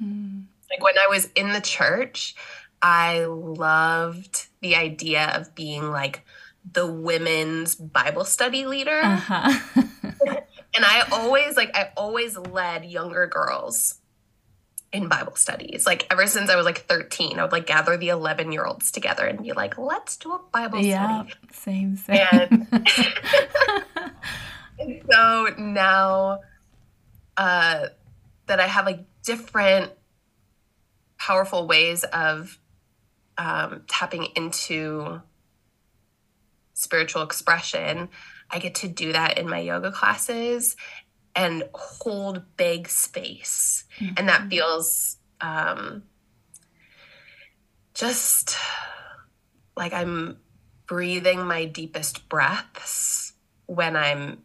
Mm. 0.01 0.43
Like 0.70 0.84
when 0.84 0.98
I 0.98 1.08
was 1.10 1.29
in 1.36 1.53
the 1.53 1.62
church, 1.62 2.36
I 2.82 3.25
loved 3.25 4.48
the 4.62 4.75
idea 4.75 5.32
of 5.36 5.55
being 5.55 5.89
like 5.89 6.25
the 6.72 6.88
women's 6.88 7.75
Bible 7.75 8.25
study 8.25 8.65
leader. 8.65 9.01
Uh-huh. 9.01 9.60
and 10.75 10.86
I 10.86 11.08
always 11.12 11.55
like 11.55 11.75
I 11.75 11.91
always 11.96 12.38
led 12.38 12.86
younger 12.86 13.27
girls 13.27 14.00
in 14.93 15.08
Bible 15.08 15.36
studies. 15.36 15.86
Like 15.86 16.08
ever 16.12 16.27
since 16.27 16.50
I 16.50 16.55
was 16.55 16.65
like 16.65 16.79
13, 16.79 17.39
I 17.39 17.43
would 17.43 17.51
like 17.51 17.65
gather 17.65 17.98
the 17.98 18.10
11 18.10 18.51
year 18.51 18.65
olds 18.65 18.91
together 18.91 19.25
and 19.25 19.41
be 19.41 19.51
like, 19.51 19.77
let's 19.77 20.15
do 20.17 20.34
a 20.34 20.39
Bible 20.51 20.79
yeah, 20.79 21.24
study. 21.25 21.34
Same, 21.51 21.96
same. 21.98 22.27
And, 22.32 22.67
and 22.72 22.88
so 25.11 25.47
now 25.57 26.39
uh, 27.37 27.87
that 28.47 28.59
I 28.59 28.67
have 28.67 28.85
like 28.85 29.05
different 29.23 29.91
powerful 31.17 31.67
ways 31.67 32.03
of 32.03 32.59
um, 33.37 33.83
tapping 33.87 34.27
into 34.35 35.21
spiritual 36.73 37.21
expression. 37.21 38.09
I 38.49 38.59
get 38.59 38.75
to 38.75 38.87
do 38.87 39.13
that 39.13 39.37
in 39.37 39.49
my 39.49 39.59
yoga 39.59 39.91
classes 39.91 40.75
and 41.35 41.63
hold 41.73 42.43
big 42.57 42.87
space. 42.87 43.85
Mm-hmm. 43.99 44.13
And 44.17 44.29
that 44.29 44.49
feels 44.49 45.17
um, 45.41 46.03
just 47.93 48.55
like 49.75 49.93
I'm 49.93 50.37
breathing 50.85 51.45
my 51.45 51.65
deepest 51.65 52.29
breaths 52.29 53.33
when 53.65 53.95
I'm 53.95 54.43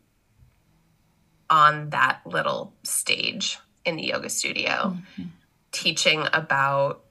on 1.50 1.90
that 1.90 2.20
little 2.26 2.74
stage 2.82 3.58
in 3.84 3.96
the 3.96 4.04
yoga 4.04 4.28
studio, 4.28 4.96
mm-hmm. 4.96 5.22
teaching 5.72 6.24
about 6.32 7.04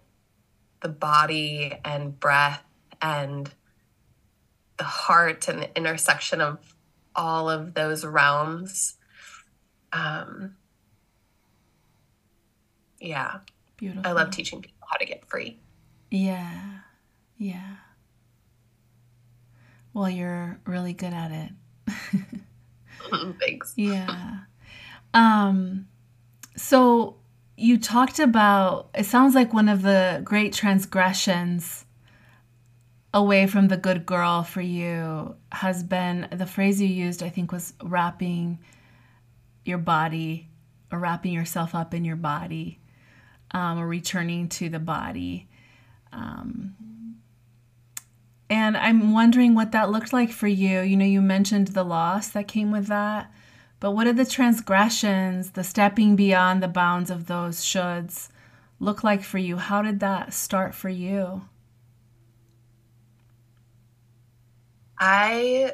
the 0.81 0.89
body 0.89 1.73
and 1.83 2.19
breath 2.19 2.63
and 3.01 3.49
the 4.77 4.83
heart 4.83 5.47
and 5.47 5.61
the 5.63 5.75
intersection 5.75 6.39
of 6.39 6.59
all 7.15 7.49
of 7.49 7.73
those 7.73 8.05
realms. 8.05 8.95
Um, 9.91 10.55
yeah. 12.99 13.39
Beautiful. 13.77 14.03
I 14.05 14.11
love 14.11 14.31
teaching 14.31 14.61
people 14.61 14.87
how 14.89 14.97
to 14.97 15.05
get 15.05 15.27
free. 15.27 15.57
Yeah. 16.11 16.79
Yeah. 17.37 17.75
Well, 19.93 20.09
you're 20.09 20.59
really 20.65 20.93
good 20.93 21.13
at 21.13 21.31
it. 21.31 21.51
Thanks. 23.39 23.73
Yeah. 23.75 24.39
Um 25.13 25.87
so 26.55 27.17
you 27.55 27.79
talked 27.79 28.19
about 28.19 28.89
it 28.93 29.05
sounds 29.05 29.35
like 29.35 29.53
one 29.53 29.69
of 29.69 29.81
the 29.81 30.21
great 30.23 30.53
transgressions 30.53 31.85
away 33.13 33.47
from 33.47 33.67
the 33.67 33.77
good 33.77 34.05
girl 34.05 34.43
for 34.43 34.61
you 34.61 35.35
has 35.51 35.81
been 35.81 36.27
the 36.31 36.45
phrase 36.45 36.79
you 36.79 36.87
used 36.87 37.23
i 37.23 37.29
think 37.29 37.51
was 37.51 37.73
wrapping 37.81 38.59
your 39.65 39.77
body 39.77 40.47
or 40.91 40.99
wrapping 40.99 41.33
yourself 41.33 41.73
up 41.73 41.93
in 41.93 42.05
your 42.05 42.15
body 42.15 42.79
um, 43.51 43.79
or 43.79 43.87
returning 43.87 44.47
to 44.49 44.69
the 44.69 44.79
body 44.79 45.47
um, 46.11 46.75
and 48.49 48.77
i'm 48.77 49.11
wondering 49.11 49.53
what 49.53 49.71
that 49.71 49.89
looked 49.89 50.13
like 50.13 50.31
for 50.31 50.47
you 50.47 50.81
you 50.81 50.95
know 50.95 51.05
you 51.05 51.21
mentioned 51.21 51.69
the 51.69 51.83
loss 51.83 52.29
that 52.29 52.47
came 52.47 52.71
with 52.71 52.87
that 52.87 53.31
but 53.79 53.91
what 53.91 54.07
are 54.07 54.13
the 54.13 54.25
transgressions, 54.25 55.51
the 55.51 55.63
stepping 55.63 56.15
beyond 56.15 56.63
the 56.63 56.67
bounds 56.67 57.11
of 57.11 57.27
those 57.27 57.63
shoulds 57.63 58.29
look 58.79 59.03
like 59.03 59.23
for 59.23 59.37
you? 59.37 59.57
How 59.57 59.81
did 59.81 59.99
that 59.99 60.33
start 60.33 60.73
for 60.73 60.89
you? 60.89 61.43
I 64.99 65.73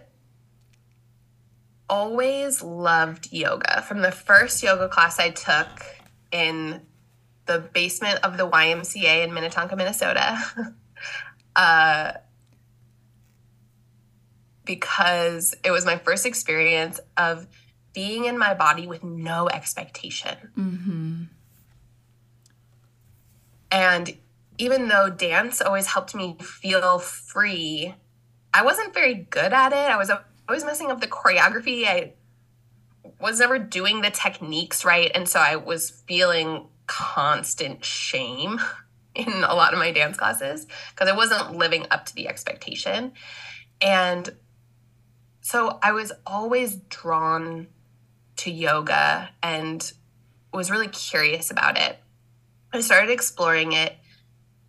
always 1.89 2.61
loved 2.61 3.31
yoga. 3.31 3.81
From 3.83 4.01
the 4.01 4.11
first 4.11 4.61
yoga 4.61 4.89
class 4.89 5.17
I 5.17 5.29
took 5.29 5.85
in 6.33 6.81
the 7.45 7.59
basement 7.59 8.19
of 8.23 8.37
the 8.37 8.49
YMCA 8.49 9.23
in 9.23 9.33
Minnetonka, 9.33 9.77
Minnesota, 9.77 10.43
uh, 11.55 12.13
because 14.65 15.55
it 15.63 15.71
was 15.71 15.85
my 15.85 15.97
first 15.97 16.25
experience 16.25 16.99
of 17.17 17.47
being 17.93 18.25
in 18.25 18.37
my 18.37 18.53
body 18.53 18.87
with 18.87 19.03
no 19.03 19.47
expectation. 19.49 20.37
Mm-hmm. 20.57 21.23
And 23.71 24.17
even 24.57 24.87
though 24.87 25.09
dance 25.09 25.61
always 25.61 25.87
helped 25.87 26.13
me 26.15 26.37
feel 26.39 26.99
free, 26.99 27.95
I 28.53 28.63
wasn't 28.63 28.93
very 28.93 29.15
good 29.15 29.51
at 29.51 29.73
it. 29.73 29.91
I 29.91 29.97
was 29.97 30.11
always 30.47 30.63
messing 30.63 30.91
up 30.91 31.01
the 31.01 31.07
choreography. 31.07 31.85
I 31.85 32.13
was 33.19 33.39
never 33.39 33.57
doing 33.57 34.01
the 34.01 34.11
techniques 34.11 34.85
right. 34.85 35.11
And 35.13 35.27
so 35.27 35.39
I 35.39 35.55
was 35.55 35.89
feeling 35.89 36.67
constant 36.85 37.83
shame 37.83 38.59
in 39.15 39.31
a 39.43 39.55
lot 39.55 39.73
of 39.73 39.79
my 39.79 39.91
dance 39.91 40.17
classes 40.17 40.67
because 40.91 41.09
I 41.09 41.15
wasn't 41.15 41.57
living 41.57 41.85
up 41.91 42.05
to 42.07 42.15
the 42.15 42.27
expectation. 42.27 43.13
And 43.81 44.29
so 45.43 45.77
I 45.83 45.91
was 45.91 46.11
always 46.25 46.77
drawn 46.89 47.67
to 48.37 48.49
yoga 48.49 49.29
and 49.43 49.91
was 50.51 50.71
really 50.71 50.87
curious 50.87 51.51
about 51.51 51.77
it. 51.77 51.99
I 52.73 52.79
started 52.79 53.11
exploring 53.11 53.73
it 53.73 53.95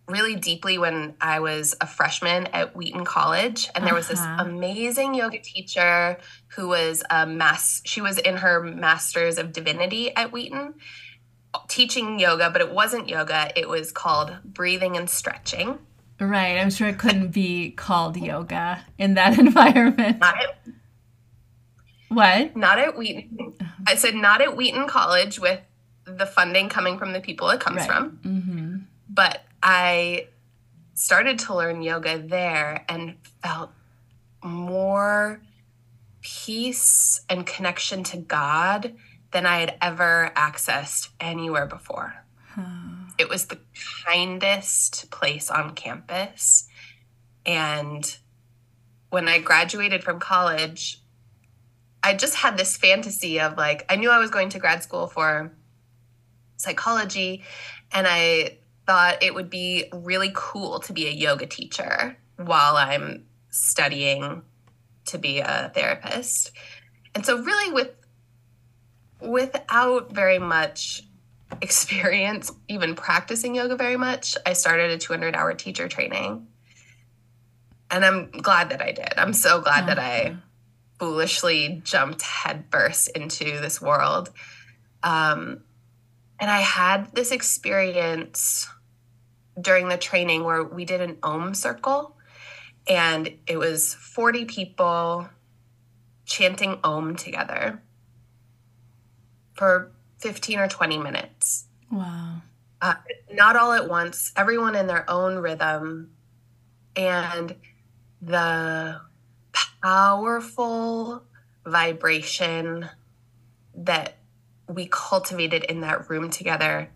really 0.07 0.35
deeply 0.35 0.77
when 0.77 1.15
I 1.19 1.39
was 1.39 1.75
a 1.81 1.87
freshman 1.87 2.47
at 2.47 2.75
Wheaton 2.75 3.05
College. 3.05 3.69
And 3.73 3.87
there 3.87 3.95
was 3.95 4.09
this 4.09 4.19
uh-huh. 4.19 4.43
amazing 4.43 5.15
yoga 5.15 5.39
teacher 5.39 6.19
who 6.49 6.67
was 6.67 7.01
a 7.09 7.25
mass, 7.25 7.81
she 7.85 8.01
was 8.01 8.19
in 8.19 8.37
her 8.37 8.61
master's 8.61 9.39
of 9.39 9.53
divinity 9.53 10.15
at 10.15 10.31
Wheaton 10.31 10.75
teaching 11.69 12.19
yoga, 12.19 12.49
but 12.49 12.61
it 12.61 12.71
wasn't 12.71 13.07
yoga. 13.07 13.49
It 13.55 13.69
was 13.69 13.91
called 13.91 14.37
breathing 14.43 14.97
and 14.97 15.09
stretching. 15.09 15.79
Right. 16.19 16.57
I'm 16.57 16.69
sure 16.69 16.87
it 16.87 16.97
couldn't 16.97 17.29
be 17.29 17.71
called 17.71 18.17
yoga 18.17 18.83
in 18.97 19.15
that 19.15 19.37
environment. 19.39 20.19
Not 20.19 20.41
at, 20.41 20.57
what? 22.09 22.55
Not 22.55 22.79
at 22.79 22.97
Wheaton. 22.97 23.53
I 23.87 23.95
said 23.95 24.15
not 24.15 24.41
at 24.41 24.55
Wheaton 24.55 24.87
College 24.87 25.39
with 25.39 25.59
the 26.05 26.25
funding 26.25 26.69
coming 26.69 26.97
from 26.97 27.13
the 27.13 27.19
people 27.19 27.49
it 27.49 27.59
comes 27.59 27.79
right. 27.79 27.87
from. 27.87 28.19
Mm-hmm. 28.23 28.75
But 29.09 29.43
I 29.61 30.27
started 30.93 31.39
to 31.39 31.55
learn 31.55 31.81
yoga 31.81 32.19
there 32.19 32.85
and 32.87 33.15
felt 33.41 33.71
more 34.43 35.41
peace 36.21 37.21
and 37.29 37.45
connection 37.45 38.03
to 38.03 38.17
God 38.17 38.95
than 39.31 39.45
I 39.45 39.59
had 39.59 39.77
ever 39.81 40.31
accessed 40.35 41.09
anywhere 41.19 41.65
before. 41.65 42.13
Huh. 42.51 42.94
It 43.17 43.29
was 43.29 43.45
the 43.45 43.59
kindest 44.05 45.09
place 45.11 45.49
on 45.49 45.75
campus. 45.75 46.67
And 47.45 48.17
when 49.09 49.27
I 49.27 49.39
graduated 49.39 50.03
from 50.03 50.19
college, 50.19 51.01
I 52.03 52.13
just 52.13 52.35
had 52.35 52.57
this 52.57 52.77
fantasy 52.77 53.39
of 53.39 53.57
like, 53.57 53.85
I 53.89 53.95
knew 53.95 54.11
I 54.11 54.19
was 54.19 54.29
going 54.29 54.49
to 54.49 54.59
grad 54.59 54.83
school 54.83 55.07
for 55.07 55.51
psychology, 56.57 57.43
and 57.91 58.07
I 58.07 58.57
thought 58.85 59.23
it 59.23 59.33
would 59.33 59.49
be 59.49 59.85
really 59.93 60.31
cool 60.33 60.79
to 60.81 60.93
be 60.93 61.07
a 61.07 61.11
yoga 61.11 61.47
teacher 61.47 62.17
while 62.37 62.77
I'm 62.77 63.25
studying 63.49 64.43
to 65.05 65.17
be 65.17 65.39
a 65.39 65.71
therapist. 65.73 66.51
And 67.13 67.25
so 67.25 67.41
really 67.41 67.73
with 67.73 67.91
without 69.21 70.13
very 70.13 70.39
much 70.39 71.03
experience 71.61 72.51
even 72.67 72.95
practicing 72.95 73.55
yoga 73.55 73.75
very 73.75 73.97
much, 73.97 74.37
I 74.45 74.53
started 74.53 74.91
a 74.91 74.97
200 74.97 75.35
hour 75.35 75.53
teacher 75.53 75.87
training. 75.87 76.47
And 77.91 78.03
I'm 78.03 78.31
glad 78.31 78.69
that 78.71 78.81
I 78.81 78.91
did. 78.91 79.13
I'm 79.17 79.33
so 79.33 79.61
glad 79.61 79.87
that 79.87 79.99
I 79.99 80.37
foolishly 80.99 81.81
jumped 81.83 82.21
headfirst 82.21 83.09
into 83.09 83.59
this 83.59 83.81
world. 83.81 84.31
Um, 85.03 85.61
and 86.39 86.49
I 86.49 86.61
had 86.61 87.13
this 87.13 87.31
experience 87.31 88.67
during 89.59 89.87
the 89.87 89.97
training 89.97 90.43
where 90.43 90.63
we 90.63 90.83
did 90.83 91.01
an 91.01 91.17
Om 91.23 91.53
circle, 91.53 92.17
and 92.87 93.31
it 93.47 93.57
was 93.57 93.93
40 93.93 94.45
people 94.45 95.29
chanting 96.25 96.79
Om 96.83 97.15
together 97.15 97.81
for 99.53 99.91
15 100.25 100.57
or 100.57 100.67
20 100.67 100.97
minutes. 100.97 101.65
Wow. 101.91 102.41
Uh, 102.81 102.95
not 103.31 103.55
all 103.55 103.73
at 103.73 103.87
once, 103.87 104.31
everyone 104.35 104.75
in 104.75 104.87
their 104.87 105.07
own 105.07 105.37
rhythm. 105.37 106.09
And 106.95 107.55
the 108.23 109.01
powerful 109.83 111.21
vibration 111.63 112.89
that 113.75 114.17
we 114.67 114.87
cultivated 114.91 115.63
in 115.65 115.81
that 115.81 116.09
room 116.09 116.31
together 116.31 116.89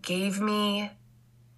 gave 0.00 0.40
me 0.40 0.92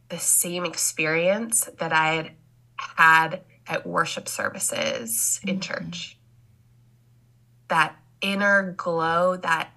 the 0.08 0.18
same 0.18 0.64
experience 0.64 1.68
that 1.76 1.92
I 1.92 2.14
had 2.14 2.30
had 2.78 3.40
at 3.66 3.86
worship 3.86 4.30
services 4.30 5.40
in 5.42 5.58
mm-hmm. 5.58 5.60
church. 5.60 6.16
That 7.68 7.96
inner 8.22 8.72
glow, 8.72 9.36
that 9.36 9.73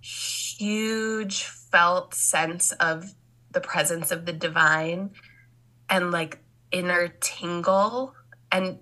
huge 0.00 1.44
felt 1.44 2.14
sense 2.14 2.72
of 2.72 3.14
the 3.50 3.60
presence 3.60 4.10
of 4.10 4.26
the 4.26 4.32
divine, 4.32 5.10
and 5.88 6.10
like 6.10 6.38
inner 6.70 7.08
tingle 7.20 8.14
and 8.52 8.78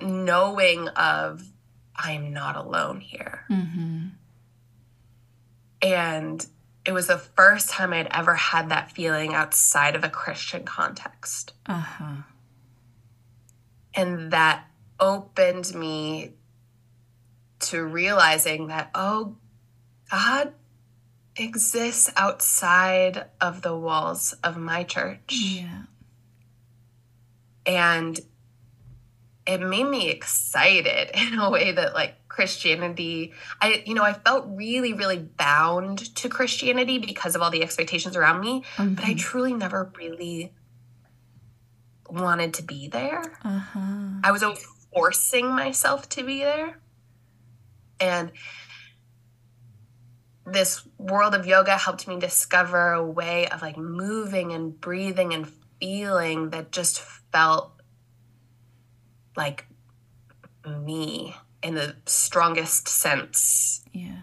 knowing 0.00 0.88
of 0.88 1.42
I'm 1.94 2.32
not 2.32 2.56
alone 2.56 3.00
here. 3.00 3.44
Mm-hmm. 3.50 4.06
And 5.82 6.46
it 6.84 6.92
was 6.92 7.08
the 7.08 7.18
first 7.18 7.70
time 7.70 7.92
I'd 7.92 8.08
ever 8.10 8.34
had 8.34 8.70
that 8.70 8.92
feeling 8.92 9.34
outside 9.34 9.94
of 9.94 10.04
a 10.04 10.08
Christian 10.08 10.64
context. 10.64 11.52
Uh-huh. 11.66 12.22
And 13.94 14.30
that 14.30 14.64
opened 14.98 15.74
me 15.74 16.34
to 17.60 17.84
realizing 17.84 18.68
that, 18.68 18.90
oh, 18.94 19.36
God 20.10 20.52
exists 21.36 22.10
outside 22.16 23.26
of 23.40 23.62
the 23.62 23.76
walls 23.76 24.34
of 24.42 24.56
my 24.56 24.84
church. 24.84 25.32
Yeah. 25.32 25.82
And 27.66 28.18
it 29.46 29.60
made 29.60 29.86
me 29.86 30.10
excited 30.10 31.10
in 31.14 31.38
a 31.38 31.50
way 31.50 31.72
that 31.72 31.94
like 31.94 32.28
Christianity, 32.28 33.32
I 33.60 33.82
you 33.86 33.94
know, 33.94 34.04
I 34.04 34.12
felt 34.12 34.46
really 34.48 34.92
really 34.92 35.18
bound 35.18 36.14
to 36.16 36.28
Christianity 36.28 36.98
because 36.98 37.34
of 37.34 37.42
all 37.42 37.50
the 37.50 37.62
expectations 37.62 38.16
around 38.16 38.40
me, 38.40 38.62
mm-hmm. 38.76 38.94
but 38.94 39.04
I 39.04 39.08
mm-hmm. 39.08 39.18
truly 39.18 39.54
never 39.54 39.92
really 39.96 40.52
wanted 42.08 42.54
to 42.54 42.62
be 42.62 42.88
there. 42.88 43.38
Uh-huh. 43.44 44.20
I 44.22 44.30
was 44.30 44.42
always 44.42 44.64
forcing 44.94 45.48
myself 45.48 46.08
to 46.10 46.22
be 46.22 46.40
there. 46.40 46.78
And 48.00 48.32
this 50.52 50.86
world 50.98 51.34
of 51.34 51.46
yoga 51.46 51.76
helped 51.76 52.08
me 52.08 52.18
discover 52.18 52.92
a 52.92 53.04
way 53.04 53.48
of 53.48 53.62
like 53.62 53.76
moving 53.76 54.52
and 54.52 54.78
breathing 54.80 55.34
and 55.34 55.50
feeling 55.80 56.50
that 56.50 56.72
just 56.72 57.00
felt 57.32 57.72
like 59.36 59.66
me 60.66 61.34
in 61.62 61.74
the 61.74 61.96
strongest 62.06 62.88
sense 62.88 63.84
yeah. 63.92 64.22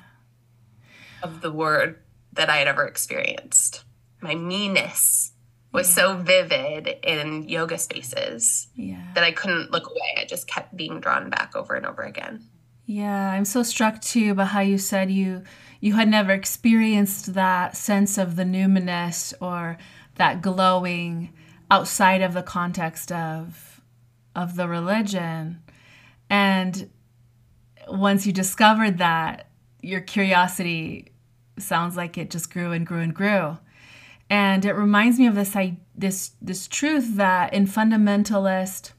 of 1.23 1.41
the 1.41 1.51
word 1.51 2.01
that 2.33 2.49
I 2.49 2.57
had 2.57 2.67
ever 2.67 2.85
experienced. 2.85 3.83
My 4.21 4.35
meanness 4.35 5.33
was 5.71 5.89
yeah. 5.89 6.03
so 6.03 6.17
vivid 6.17 6.87
in 7.03 7.47
yoga 7.49 7.77
spaces 7.77 8.67
yeah. 8.75 9.07
that 9.13 9.23
I 9.23 9.31
couldn't 9.31 9.71
look 9.71 9.89
away. 9.89 10.15
I 10.17 10.25
just 10.25 10.47
kept 10.47 10.75
being 10.75 10.99
drawn 10.99 11.29
back 11.29 11.55
over 11.55 11.75
and 11.75 11.85
over 11.85 12.01
again. 12.01 12.47
Yeah, 12.85 13.31
I'm 13.31 13.45
so 13.45 13.63
struck 13.63 14.01
too 14.01 14.35
by 14.35 14.45
how 14.45 14.59
you 14.59 14.77
said 14.77 15.09
you 15.09 15.43
you 15.81 15.93
had 15.93 16.07
never 16.07 16.31
experienced 16.31 17.33
that 17.33 17.75
sense 17.75 18.17
of 18.17 18.35
the 18.35 18.43
numinous 18.43 19.33
or 19.41 19.77
that 20.15 20.41
glowing 20.41 21.33
outside 21.69 22.21
of 22.21 22.33
the 22.33 22.43
context 22.43 23.11
of 23.11 23.81
of 24.35 24.55
the 24.55 24.67
religion. 24.67 25.61
And 26.29 26.89
once 27.87 28.25
you 28.25 28.33
discovered 28.33 28.97
that, 28.99 29.49
your 29.81 30.01
curiosity 30.01 31.11
sounds 31.57 31.95
like 31.95 32.17
it 32.17 32.29
just 32.29 32.51
grew 32.51 32.71
and 32.71 32.85
grew 32.85 32.99
and 32.99 33.13
grew. 33.13 33.57
And 34.29 34.65
it 34.65 34.73
reminds 34.73 35.19
me 35.19 35.27
of 35.27 35.35
this 35.35 35.55
I, 35.55 35.77
this 35.95 36.33
this 36.41 36.67
truth 36.67 37.15
that 37.15 37.53
in 37.53 37.65
fundamentalist 37.65 38.91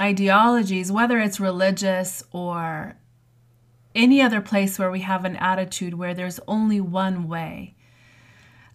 ideologies, 0.00 0.90
whether 0.90 1.20
it's 1.20 1.38
religious 1.38 2.24
or 2.32 2.96
any 3.94 4.22
other 4.22 4.40
place 4.40 4.78
where 4.78 4.90
we 4.90 5.00
have 5.00 5.24
an 5.24 5.36
attitude 5.36 5.94
where 5.94 6.14
there's 6.14 6.40
only 6.48 6.80
one 6.80 7.28
way 7.28 7.74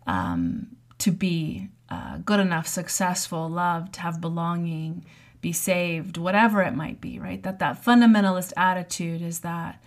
um, 0.05 0.67
to 0.99 1.11
be 1.11 1.69
uh, 1.89 2.17
good 2.17 2.39
enough, 2.39 2.67
successful, 2.67 3.47
loved, 3.49 3.97
have 3.97 4.19
belonging, 4.19 5.05
be 5.41 5.53
saved, 5.53 6.17
whatever 6.17 6.61
it 6.61 6.73
might 6.73 6.99
be, 6.99 7.19
right? 7.19 7.41
That 7.43 7.59
that 7.59 7.83
fundamentalist 7.83 8.53
attitude 8.57 9.21
is 9.21 9.39
that 9.41 9.81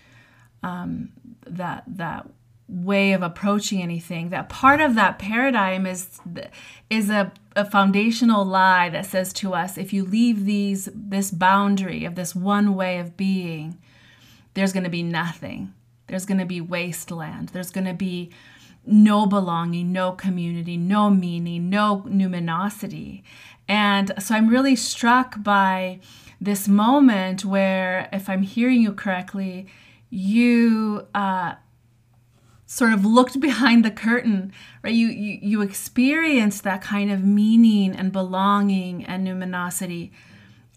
um, 0.63 1.11
that 1.47 1.85
that 1.87 2.29
way 2.69 3.13
of 3.13 3.23
approaching 3.23 3.83
anything. 3.83 4.29
That 4.29 4.49
part 4.49 4.81
of 4.81 4.95
that 4.95 5.19
paradigm 5.19 5.87
is 5.87 6.21
is 6.89 7.11
a, 7.11 7.33
a 7.57 7.65
foundational 7.65 8.45
lie 8.45 8.89
that 8.91 9.07
says 9.07 9.33
to 9.35 9.55
us, 9.55 9.77
if 9.77 9.93
you 9.93 10.05
leave 10.05 10.45
these 10.45 10.89
this 10.95 11.31
boundary 11.31 12.05
of 12.05 12.15
this 12.15 12.35
one 12.35 12.75
way 12.75 12.99
of 12.99 13.17
being, 13.17 13.79
there's 14.55 14.73
going 14.73 14.85
to 14.85 14.91
be 14.91 15.03
nothing. 15.03 15.73
There's 16.07 16.27
going 16.27 16.39
to 16.39 16.47
be 16.47 16.61
wasteland. 16.61 17.51
There's 17.51 17.71
going 17.71 17.87
to 17.87 17.95
be 17.95 18.31
no 18.85 19.27
belonging, 19.27 19.93
no 19.93 20.13
community, 20.13 20.77
no 20.77 21.11
meaning, 21.11 21.71
no 21.71 22.05
numinosity. 22.09 23.23
And 23.69 24.13
so 24.19 24.35
I'm 24.35 24.49
really 24.49 24.75
struck 24.75 25.43
by 25.43 26.01
this 26.41 26.67
moment 26.67 27.45
where, 27.45 28.09
if 28.13 28.29
I'm 28.29 28.43
hearing 28.43 28.81
you 28.81 28.93
correctly, 28.93 29.67
you 30.09 31.07
uh, 31.15 31.55
sort 32.67 32.93
of 32.93 33.05
looked 33.05 33.39
behind 33.39 33.85
the 33.85 33.91
curtain, 33.91 34.53
right? 34.83 34.95
You, 34.95 35.09
you 35.09 35.39
you 35.43 35.63
experienced 35.63 36.65
that 36.65 36.83
kind 36.83 37.11
of 37.11 37.23
meaning 37.23 37.95
and 37.95 38.11
belonging 38.11 39.05
and 39.05 39.27
numinosity 39.27 40.11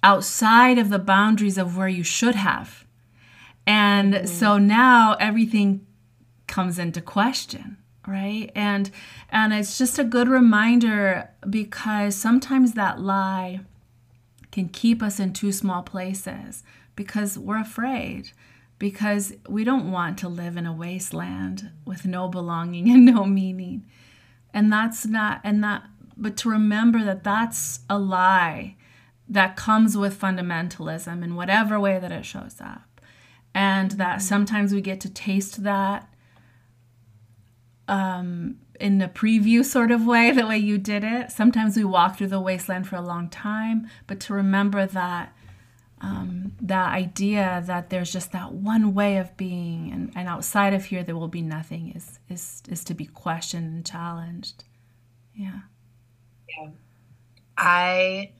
outside 0.04 0.78
of 0.78 0.90
the 0.90 1.00
boundaries 1.00 1.58
of 1.58 1.78
where 1.78 1.88
you 1.88 2.04
should 2.04 2.36
have. 2.36 2.83
And 3.66 4.14
mm-hmm. 4.14 4.26
so 4.26 4.58
now 4.58 5.16
everything 5.20 5.86
comes 6.48 6.78
into 6.78 7.02
question 7.02 7.78
right? 8.08 8.52
And 8.56 8.90
and 9.30 9.54
it's 9.54 9.78
just 9.78 10.00
a 10.00 10.04
good 10.04 10.28
reminder 10.28 11.30
because 11.50 12.16
sometimes 12.16 12.74
that 12.74 13.00
lie 13.00 13.62
can 14.52 14.70
keep 14.70 15.02
us 15.02 15.20
in 15.20 15.34
too 15.34 15.52
small 15.52 15.82
places 15.82 16.64
because 16.96 17.38
we're 17.38 17.60
afraid 17.60 18.32
because 18.78 19.34
we 19.48 19.64
don't 19.64 19.92
want 19.92 20.18
to 20.20 20.30
live 20.30 20.58
in 20.58 20.66
a 20.66 20.74
wasteland 20.74 21.72
with 21.86 22.06
no 22.06 22.28
belonging 22.28 22.90
and 22.92 23.06
no 23.06 23.26
meaning. 23.26 23.86
And 24.54 24.72
that's 24.72 25.06
not 25.06 25.42
and 25.44 25.64
that 25.64 25.84
but 26.16 26.38
to 26.38 26.50
remember 26.50 27.04
that 27.04 27.24
that's 27.24 27.80
a 27.90 27.98
lie 27.98 28.76
that 29.28 29.56
comes 29.56 29.98
with 29.98 30.20
fundamentalism 30.20 31.24
in 31.24 31.36
whatever 31.36 31.80
way 31.80 31.98
that 31.98 32.12
it 32.12 32.26
shows 32.26 32.58
up 32.60 32.93
and 33.54 33.92
that 33.92 34.22
sometimes 34.22 34.74
we 34.74 34.82
get 34.82 35.00
to 35.02 35.10
taste 35.10 35.64
that 35.64 36.10
um, 37.88 38.58
in 38.80 39.02
a 39.02 39.08
preview 39.08 39.64
sort 39.64 39.92
of 39.92 40.06
way, 40.06 40.32
the 40.32 40.48
way 40.48 40.58
you 40.58 40.78
did 40.78 41.04
it. 41.04 41.32
Sometimes 41.32 41.78
we 41.78 41.84
walk 41.84 42.18
through 42.18 42.28
the 42.28 42.40
wasteland 42.40 42.88
for 42.88 42.96
a 42.96 43.02
long 43.02 43.30
time, 43.30 43.88
but 44.08 44.20
to 44.22 44.34
remember 44.34 44.86
that 44.86 45.34
um, 46.02 46.52
that 46.60 46.94
idea 46.94 47.64
that 47.66 47.90
there's 47.90 48.12
just 48.12 48.34
that 48.34 48.52
one 48.52 48.94
way 48.94 49.18
of 49.18 49.38
being, 49.38 49.90
and, 49.94 50.12
and 50.16 50.28
outside 50.28 50.74
of 50.74 50.86
here 50.86 51.02
there 51.02 51.16
will 51.16 51.30
be 51.30 51.42
nothing, 51.42 51.94
is 51.96 52.20
is 52.30 52.62
is 52.68 52.84
to 52.86 52.94
be 52.94 53.06
questioned 53.06 53.74
and 53.74 53.86
challenged. 53.86 54.66
Yeah. 55.34 55.62
Yeah. 56.50 56.70
I 57.58 58.32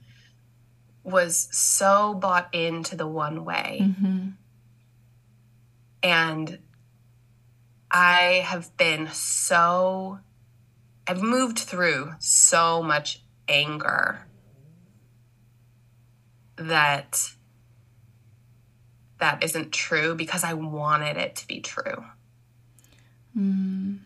was 1.04 1.48
so 1.52 2.14
bought 2.16 2.54
into 2.54 2.96
the 2.96 3.08
one 3.08 3.46
way. 3.46 3.80
Mm-hmm. 3.82 4.30
And 6.04 6.60
I 7.90 8.44
have 8.46 8.76
been 8.76 9.08
so, 9.14 10.20
I've 11.08 11.22
moved 11.22 11.60
through 11.60 12.12
so 12.20 12.84
much 12.84 13.24
anger 13.48 14.28
that 16.58 17.32
that 19.20 19.44
isn't 19.44 19.72
true 19.72 20.16
because 20.16 20.44
I 20.44 20.54
wanted 20.54 21.18
it 21.18 21.38
to 21.38 21.48
be 21.48 21.62
true. 21.62 22.04
Mm. 23.38 24.00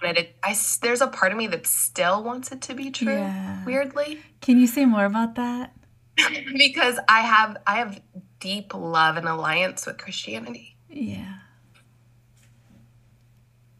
Wanted 0.00 0.18
it. 0.18 0.36
I 0.42 0.56
there's 0.82 1.00
a 1.00 1.08
part 1.08 1.32
of 1.32 1.38
me 1.38 1.48
that 1.48 1.66
still 1.66 2.22
wants 2.22 2.52
it 2.52 2.62
to 2.62 2.74
be 2.74 2.90
true. 2.90 3.12
Yeah. 3.12 3.64
Weirdly. 3.64 4.20
Can 4.40 4.60
you 4.60 4.66
say 4.66 4.84
more 4.84 5.04
about 5.04 5.34
that? 5.34 5.72
because 6.56 6.98
I 7.08 7.22
have 7.22 7.56
I 7.66 7.78
have 7.78 8.00
deep 8.38 8.72
love 8.74 9.16
and 9.16 9.26
alliance 9.26 9.84
with 9.84 9.98
Christianity. 9.98 10.75
Yeah. 10.88 11.34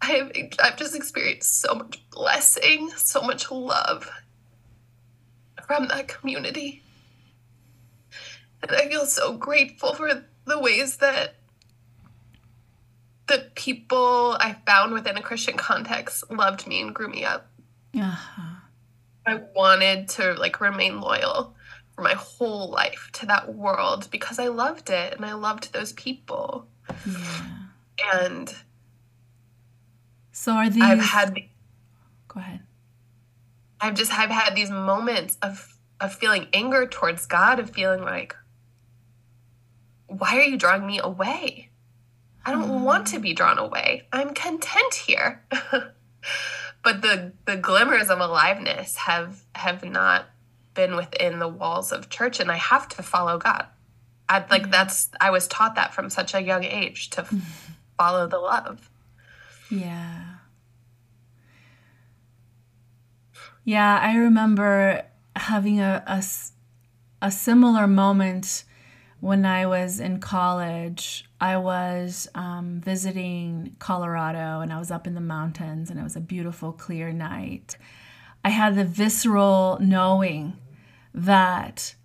I've, 0.00 0.30
I've 0.62 0.76
just 0.76 0.94
experienced 0.94 1.60
so 1.60 1.74
much 1.74 2.08
blessing, 2.10 2.90
so 2.96 3.20
much 3.22 3.50
love 3.50 4.08
from 5.66 5.88
that 5.88 6.08
community. 6.08 6.82
And 8.62 8.70
I 8.70 8.88
feel 8.88 9.06
so 9.06 9.36
grateful 9.36 9.94
for 9.94 10.24
the 10.44 10.58
ways 10.58 10.98
that 10.98 11.34
the 13.26 13.50
people 13.56 14.36
I 14.40 14.56
found 14.66 14.92
within 14.92 15.16
a 15.16 15.22
Christian 15.22 15.56
context 15.56 16.30
loved 16.30 16.66
me 16.66 16.80
and 16.80 16.94
grew 16.94 17.08
me 17.08 17.24
up. 17.24 17.48
Uh-huh. 17.94 18.60
I 19.26 19.40
wanted 19.54 20.08
to 20.10 20.34
like 20.34 20.60
remain 20.60 21.00
loyal 21.00 21.56
for 21.94 22.02
my 22.02 22.12
whole 22.12 22.70
life 22.70 23.10
to 23.14 23.26
that 23.26 23.54
world 23.54 24.08
because 24.10 24.38
I 24.38 24.48
loved 24.48 24.90
it 24.90 25.14
and 25.14 25.24
I 25.24 25.32
loved 25.32 25.72
those 25.72 25.92
people. 25.94 26.68
Yeah. 27.04 28.22
And 28.22 28.54
so 30.32 30.52
are 30.52 30.70
these? 30.70 30.82
I've 30.82 31.00
had. 31.00 31.34
Go 32.28 32.40
ahead. 32.40 32.60
I've 33.80 33.94
just 33.94 34.12
I've 34.12 34.30
had 34.30 34.54
these 34.54 34.70
moments 34.70 35.38
of 35.42 35.78
of 36.00 36.14
feeling 36.14 36.48
anger 36.52 36.86
towards 36.86 37.26
God, 37.26 37.58
of 37.58 37.70
feeling 37.70 38.02
like, 38.02 38.34
why 40.06 40.36
are 40.36 40.42
you 40.42 40.56
drawing 40.56 40.86
me 40.86 41.00
away? 41.02 41.70
I 42.44 42.52
don't 42.52 42.84
want 42.84 43.08
to 43.08 43.18
be 43.18 43.32
drawn 43.32 43.58
away. 43.58 44.06
I'm 44.12 44.32
content 44.32 44.94
here. 44.94 45.42
but 46.82 47.02
the 47.02 47.32
the 47.44 47.56
glimmers 47.56 48.08
of 48.08 48.20
aliveness 48.20 48.96
have 48.96 49.42
have 49.54 49.84
not 49.84 50.26
been 50.74 50.94
within 50.94 51.38
the 51.38 51.48
walls 51.48 51.90
of 51.90 52.08
church 52.08 52.38
and 52.38 52.50
I 52.50 52.56
have 52.56 52.88
to 52.90 53.02
follow 53.02 53.38
God. 53.38 53.66
I 54.28 54.38
like 54.50 54.62
mm-hmm. 54.62 54.70
that's 54.70 55.10
I 55.20 55.30
was 55.30 55.46
taught 55.46 55.74
that 55.76 55.94
from 55.94 56.10
such 56.10 56.34
a 56.34 56.42
young 56.42 56.64
age 56.64 57.10
to 57.10 57.26
follow 57.98 58.26
the 58.26 58.38
love. 58.38 58.90
Yeah. 59.70 60.24
Yeah, 63.64 63.98
I 64.00 64.16
remember 64.16 65.02
having 65.34 65.80
a, 65.80 66.02
a, 66.06 66.22
a 67.20 67.30
similar 67.32 67.88
moment 67.88 68.62
when 69.18 69.44
I 69.44 69.66
was 69.66 69.98
in 69.98 70.20
college. 70.20 71.24
I 71.40 71.56
was 71.56 72.28
um, 72.36 72.80
visiting 72.80 73.74
Colorado 73.80 74.60
and 74.60 74.72
I 74.72 74.78
was 74.78 74.92
up 74.92 75.06
in 75.06 75.14
the 75.14 75.20
mountains 75.20 75.90
and 75.90 75.98
it 75.98 76.04
was 76.04 76.14
a 76.14 76.20
beautiful, 76.20 76.72
clear 76.72 77.12
night. 77.12 77.76
I 78.44 78.50
had 78.50 78.76
the 78.76 78.84
visceral 78.84 79.78
knowing 79.80 80.56
that 81.12 81.96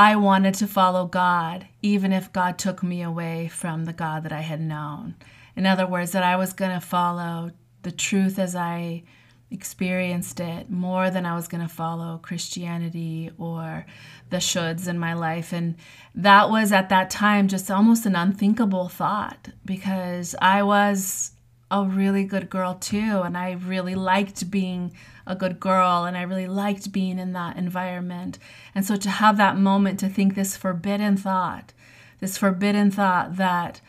I 0.00 0.16
wanted 0.16 0.54
to 0.54 0.66
follow 0.66 1.04
God, 1.04 1.66
even 1.82 2.10
if 2.10 2.32
God 2.32 2.56
took 2.56 2.82
me 2.82 3.02
away 3.02 3.48
from 3.48 3.84
the 3.84 3.92
God 3.92 4.22
that 4.22 4.32
I 4.32 4.40
had 4.40 4.58
known. 4.58 5.14
In 5.54 5.66
other 5.66 5.86
words, 5.86 6.12
that 6.12 6.22
I 6.22 6.36
was 6.36 6.54
going 6.54 6.70
to 6.70 6.80
follow 6.80 7.50
the 7.82 7.92
truth 7.92 8.38
as 8.38 8.56
I 8.56 9.02
experienced 9.50 10.40
it 10.40 10.70
more 10.70 11.10
than 11.10 11.26
I 11.26 11.34
was 11.34 11.48
going 11.48 11.60
to 11.60 11.68
follow 11.68 12.16
Christianity 12.16 13.30
or 13.36 13.84
the 14.30 14.38
shoulds 14.38 14.88
in 14.88 14.98
my 14.98 15.12
life. 15.12 15.52
And 15.52 15.76
that 16.14 16.48
was 16.48 16.72
at 16.72 16.88
that 16.88 17.10
time 17.10 17.46
just 17.46 17.70
almost 17.70 18.06
an 18.06 18.16
unthinkable 18.16 18.88
thought 18.88 19.50
because 19.66 20.34
I 20.40 20.62
was 20.62 21.32
a 21.70 21.84
really 21.84 22.24
good 22.24 22.48
girl 22.48 22.72
too. 22.74 23.20
And 23.20 23.36
I 23.36 23.52
really 23.52 23.96
liked 23.96 24.50
being 24.50 24.94
a 25.26 25.36
good 25.36 25.60
girl 25.60 26.04
and 26.04 26.16
I 26.16 26.22
really 26.22 26.46
liked 26.46 26.92
being 26.92 27.18
in 27.18 27.32
that 27.32 27.56
environment. 27.56 28.38
And 28.74 28.84
so 28.84 28.96
to 28.96 29.10
have 29.10 29.36
that 29.36 29.56
moment 29.56 30.00
to 30.00 30.08
think 30.08 30.34
this 30.34 30.56
forbidden 30.56 31.16
thought, 31.16 31.72
this 32.20 32.36
forbidden 32.36 32.90
thought 32.90 33.36
that 33.36 33.80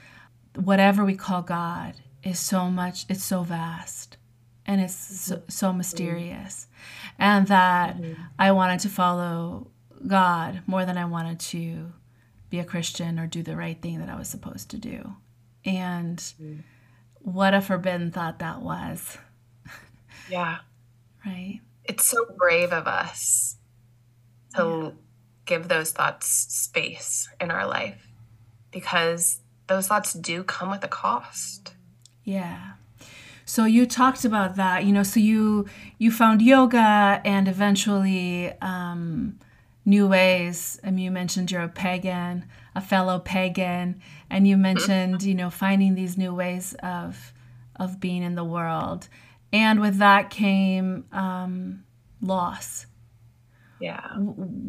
whatever 0.55 1.03
we 1.05 1.15
call 1.15 1.41
God 1.41 1.95
is 2.23 2.39
so 2.39 2.69
much, 2.69 3.05
it's 3.09 3.23
so 3.23 3.43
vast 3.43 4.17
and 4.65 4.81
it's 4.81 4.95
so, 4.95 5.41
so 5.47 5.73
mysterious. 5.73 6.67
And 7.17 7.47
that 7.47 7.97
mm-hmm. 7.97 8.21
I 8.37 8.51
wanted 8.51 8.81
to 8.81 8.89
follow 8.89 9.67
God 10.05 10.61
more 10.67 10.85
than 10.85 10.97
I 10.97 11.05
wanted 11.05 11.39
to 11.39 11.91
be 12.49 12.59
a 12.59 12.65
Christian 12.65 13.19
or 13.19 13.27
do 13.27 13.43
the 13.43 13.55
right 13.55 13.81
thing 13.81 13.99
that 13.99 14.09
I 14.09 14.17
was 14.17 14.27
supposed 14.27 14.69
to 14.71 14.77
do. 14.77 15.15
And 15.65 16.17
mm-hmm. 16.17 16.59
what 17.19 17.53
a 17.53 17.61
forbidden 17.61 18.11
thought 18.11 18.39
that 18.39 18.61
was. 18.61 19.17
Yeah. 20.29 20.59
Right. 21.25 21.59
It's 21.85 22.05
so 22.05 22.25
brave 22.37 22.71
of 22.71 22.87
us 22.87 23.57
to 24.55 24.63
yeah. 24.63 24.89
give 25.45 25.67
those 25.67 25.91
thoughts 25.91 26.27
space 26.27 27.29
in 27.39 27.51
our 27.51 27.65
life 27.65 28.07
because 28.71 29.39
those 29.67 29.87
thoughts 29.87 30.13
do 30.13 30.43
come 30.43 30.69
with 30.69 30.83
a 30.83 30.87
cost. 30.87 31.73
Yeah. 32.23 32.73
So 33.45 33.65
you 33.65 33.85
talked 33.85 34.23
about 34.23 34.55
that, 34.55 34.85
you 34.85 34.93
know. 34.93 35.03
So 35.03 35.19
you 35.19 35.65
you 35.97 36.11
found 36.11 36.41
yoga 36.41 37.21
and 37.25 37.47
eventually 37.47 38.51
um, 38.61 39.39
new 39.83 40.07
ways. 40.07 40.79
I 40.83 40.91
mean, 40.91 41.05
you 41.05 41.11
mentioned 41.11 41.51
you're 41.51 41.63
a 41.63 41.67
pagan, 41.67 42.45
a 42.75 42.81
fellow 42.81 43.19
pagan, 43.19 43.99
and 44.29 44.47
you 44.47 44.57
mentioned 44.57 45.23
you 45.23 45.35
know 45.35 45.49
finding 45.49 45.95
these 45.95 46.17
new 46.17 46.33
ways 46.33 46.75
of 46.81 47.33
of 47.75 47.99
being 47.99 48.23
in 48.23 48.35
the 48.35 48.43
world, 48.43 49.09
and 49.53 49.79
with 49.79 49.97
that 49.97 50.29
came 50.29 51.05
um, 51.11 51.83
loss. 52.21 52.85
Yeah. 53.79 54.07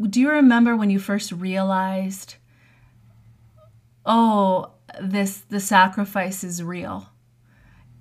Do 0.08 0.20
you 0.20 0.30
remember 0.30 0.76
when 0.76 0.90
you 0.90 0.98
first 0.98 1.32
realized, 1.32 2.36
oh, 4.06 4.72
this 5.00 5.38
the 5.48 5.60
sacrifice 5.60 6.42
is 6.44 6.62
real? 6.62 7.08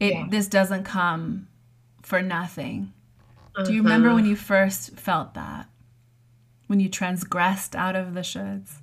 it 0.01 0.13
yeah. 0.13 0.25
this 0.27 0.47
doesn't 0.47 0.83
come 0.83 1.47
for 2.01 2.21
nothing. 2.21 2.91
Mm-hmm. 3.55 3.63
Do 3.65 3.73
you 3.73 3.83
remember 3.83 4.09
when 4.09 4.23
mm-hmm. 4.23 4.31
you 4.31 4.35
first 4.35 4.97
felt 4.97 5.35
that? 5.35 5.69
When 6.65 6.79
you 6.79 6.89
transgressed 6.89 7.75
out 7.75 7.95
of 7.95 8.15
the 8.15 8.21
shoulds? 8.21 8.79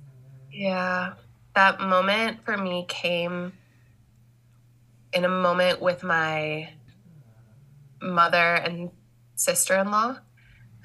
Yeah. 0.51 1.13
That 1.55 1.81
moment 1.81 2.45
for 2.45 2.55
me 2.55 2.85
came 2.87 3.51
in 5.11 5.25
a 5.25 5.29
moment 5.29 5.81
with 5.81 6.03
my 6.03 6.69
mother 8.01 8.55
and 8.55 8.91
sister 9.35 9.77
in 9.77 9.91
law, 9.91 10.17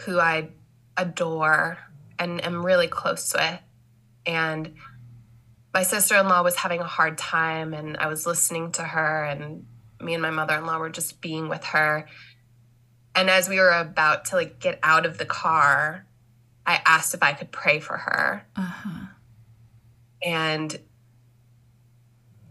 who 0.01 0.19
I 0.19 0.51
adore 0.97 1.79
and 2.19 2.45
am 2.45 2.65
really 2.65 2.89
close 2.89 3.35
with. 3.35 3.61
And 4.27 4.75
my 5.73 5.83
sister 5.83 6.17
in 6.17 6.29
law 6.29 6.43
was 6.43 6.57
having 6.57 6.81
a 6.81 6.87
hard 6.87 7.19
time, 7.19 7.75
and 7.75 7.97
I 7.97 8.07
was 8.07 8.27
listening 8.27 8.73
to 8.73 8.83
her 8.83 9.25
and 9.25 9.67
me 10.01 10.15
and 10.15 10.23
my 10.23 10.31
mother-in-law 10.31 10.79
were 10.79 10.91
just 10.91 11.21
being 11.21 11.49
with 11.49 11.65
her 11.65 12.07
and 13.15 13.31
as 13.31 13.49
we 13.49 13.59
were 13.59 13.71
about 13.71 14.27
to 14.27 14.37
like 14.37 14.59
get 14.59 14.79
out 14.83 15.07
of 15.07 15.19
the 15.19 15.25
car 15.25 16.07
i 16.67 16.81
asked 16.85 17.15
if 17.15 17.23
i 17.23 17.33
could 17.33 17.51
pray 17.51 17.81
for 17.81 17.97
her 17.97 18.47
uh-huh. 18.57 19.07
and 20.23 20.79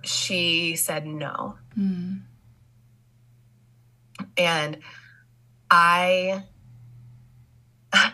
she 0.04 0.76
said 0.76 1.06
no 1.06 1.56
mm. 1.78 2.21
And 4.38 4.78
i 5.69 6.43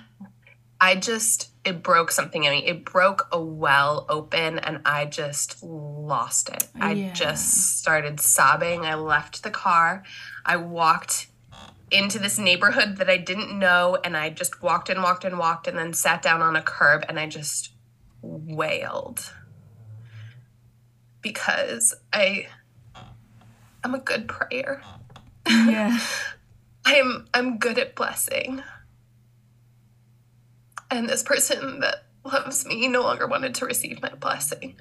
i 0.82 0.96
just 0.96 1.50
it 1.66 1.84
broke 1.84 2.12
something 2.12 2.44
in 2.44 2.52
me. 2.52 2.66
It 2.66 2.86
broke 2.86 3.28
a 3.32 3.40
well 3.40 4.06
open 4.10 4.60
and 4.60 4.82
I 4.86 5.06
just 5.06 5.62
lost 5.62 6.50
it. 6.50 6.68
I 6.80 7.12
just 7.14 7.78
started 7.80 8.20
sobbing. 8.20 8.86
I 8.86 8.96
left 8.96 9.44
the 9.44 9.52
car. 9.52 10.04
I 10.46 10.58
walked 10.58 11.28
into 11.92 12.20
this 12.20 12.38
neighborhood 12.38 12.98
that 12.98 13.10
I 13.10 13.18
didn't 13.18 13.58
know 13.58 13.98
and 14.04 14.16
I 14.16 14.30
just 14.30 14.62
walked 14.62 14.90
and 14.90 15.02
walked 15.04 15.26
and 15.26 15.38
walked 15.38 15.68
and 15.68 15.78
then 15.78 15.94
sat 15.94 16.22
down 16.22 16.42
on 16.42 16.56
a 16.56 16.62
curb 16.62 17.04
and 17.10 17.20
I 17.20 17.28
just 17.28 17.72
wailed. 18.22 19.34
Because 21.22 21.94
I 22.14 22.48
I'm 23.84 23.96
a 23.96 24.00
good 24.00 24.28
prayer. 24.28 24.82
Yeah. 25.50 26.00
I'm 26.86 27.28
I'm 27.34 27.58
good 27.58 27.78
at 27.78 27.96
blessing 27.96 28.64
and 30.92 31.08
this 31.08 31.24
person 31.24 31.80
that 31.82 32.06
loves 32.26 32.66
me 32.66 32.88
no 32.88 33.02
longer 33.02 33.28
wanted 33.28 33.56
to 33.56 33.66
receive 33.66 34.02
my 34.02 34.14
blessing. 34.16 34.80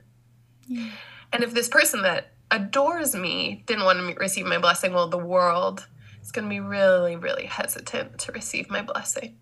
Yeah. 0.66 0.90
And 1.32 1.44
if 1.44 1.52
this 1.52 1.68
person 1.68 2.02
that 2.02 2.32
adores 2.50 3.14
me 3.14 3.62
didn't 3.66 3.84
want 3.84 3.98
to 3.98 4.14
receive 4.18 4.46
my 4.46 4.58
blessing, 4.58 4.92
well, 4.92 5.08
the 5.08 5.18
world 5.18 5.86
is 6.22 6.32
going 6.32 6.46
to 6.46 6.50
be 6.50 6.60
really, 6.60 7.16
really 7.16 7.44
hesitant 7.44 8.18
to 8.20 8.32
receive 8.32 8.70
my 8.70 8.82
blessing. 8.82 9.36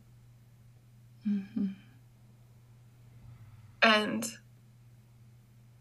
Mm-hmm. 1.29 1.67
And 3.83 4.27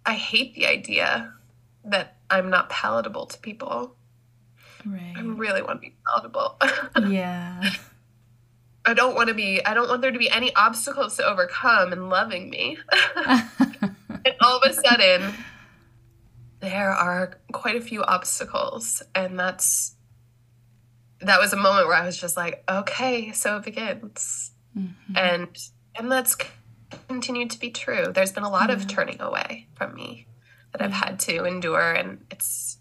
I 0.06 0.14
hate 0.14 0.54
the 0.54 0.68
idea 0.68 1.34
that 1.84 2.18
I'm 2.30 2.50
not 2.50 2.70
palatable 2.70 3.26
to 3.28 3.40
people. 3.40 3.95
Right. 4.86 5.14
I 5.16 5.22
really 5.22 5.62
want 5.62 5.82
to 5.82 5.88
be 5.90 5.96
palatable. 6.06 6.58
yeah. 7.10 7.72
I 8.86 8.94
don't 8.94 9.16
want 9.16 9.30
to 9.30 9.34
be, 9.34 9.66
I 9.66 9.74
don't 9.74 9.90
want 9.90 10.02
there 10.02 10.12
to 10.12 10.20
be 10.20 10.30
any 10.30 10.56
obstacles 10.56 11.18
to 11.18 11.26
overcome 11.26 11.92
in 11.92 12.10
loving 12.10 12.50
me. 12.50 12.78
and 13.16 14.36
all 14.42 14.58
of 14.58 14.70
a 14.70 14.74
sudden, 14.74 15.34
there 16.60 16.92
are 16.92 17.40
quite 17.52 17.76
a 17.76 17.82
few 17.82 18.04
obstacles. 18.04 19.02
And 19.16 19.40
that's, 19.40 19.96
that 21.22 21.40
was 21.40 21.52
a 21.52 21.58
moment 21.58 21.88
where 21.88 21.98
I 21.98 22.06
was 22.06 22.18
just 22.18 22.38
like, 22.38 22.64
okay, 22.70 23.32
so 23.32 23.58
it 23.58 23.64
begins. 23.64 24.52
Mm-hmm. 24.78 25.18
And, 25.18 25.58
and 25.96 26.12
that's 26.12 26.38
continued 27.08 27.50
to 27.52 27.60
be 27.60 27.72
true. 27.72 28.12
There's 28.14 28.32
been 28.32 28.44
a 28.44 28.50
lot 28.52 28.70
of 28.70 28.88
turning 28.88 29.20
away 29.20 29.68
from 29.74 29.96
me 29.96 30.28
that 30.74 30.82
I've 30.82 30.94
had 30.94 31.20
to 31.22 31.46
endure. 31.46 31.92
And 31.92 32.24
it's, 32.30 32.75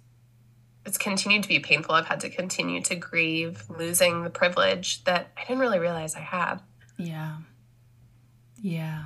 it's 0.87 0.99
continued 0.99 1.43
to 1.43 1.49
be 1.49 1.61
painful. 1.61 1.95
I've 1.95 2.07
had 2.07 2.21
to 2.21 2.31
continue 2.31 2.83
to 2.83 2.95
grieve 2.95 3.65
losing 3.71 4.23
the 4.23 4.31
privilege 4.31 5.03
that 5.05 5.31
I 5.37 5.43
didn't 5.43 5.61
really 5.61 5.79
realize 5.79 6.15
I 6.15 6.21
had. 6.21 6.61
Yeah. 6.99 7.37
Yeah. 8.61 9.05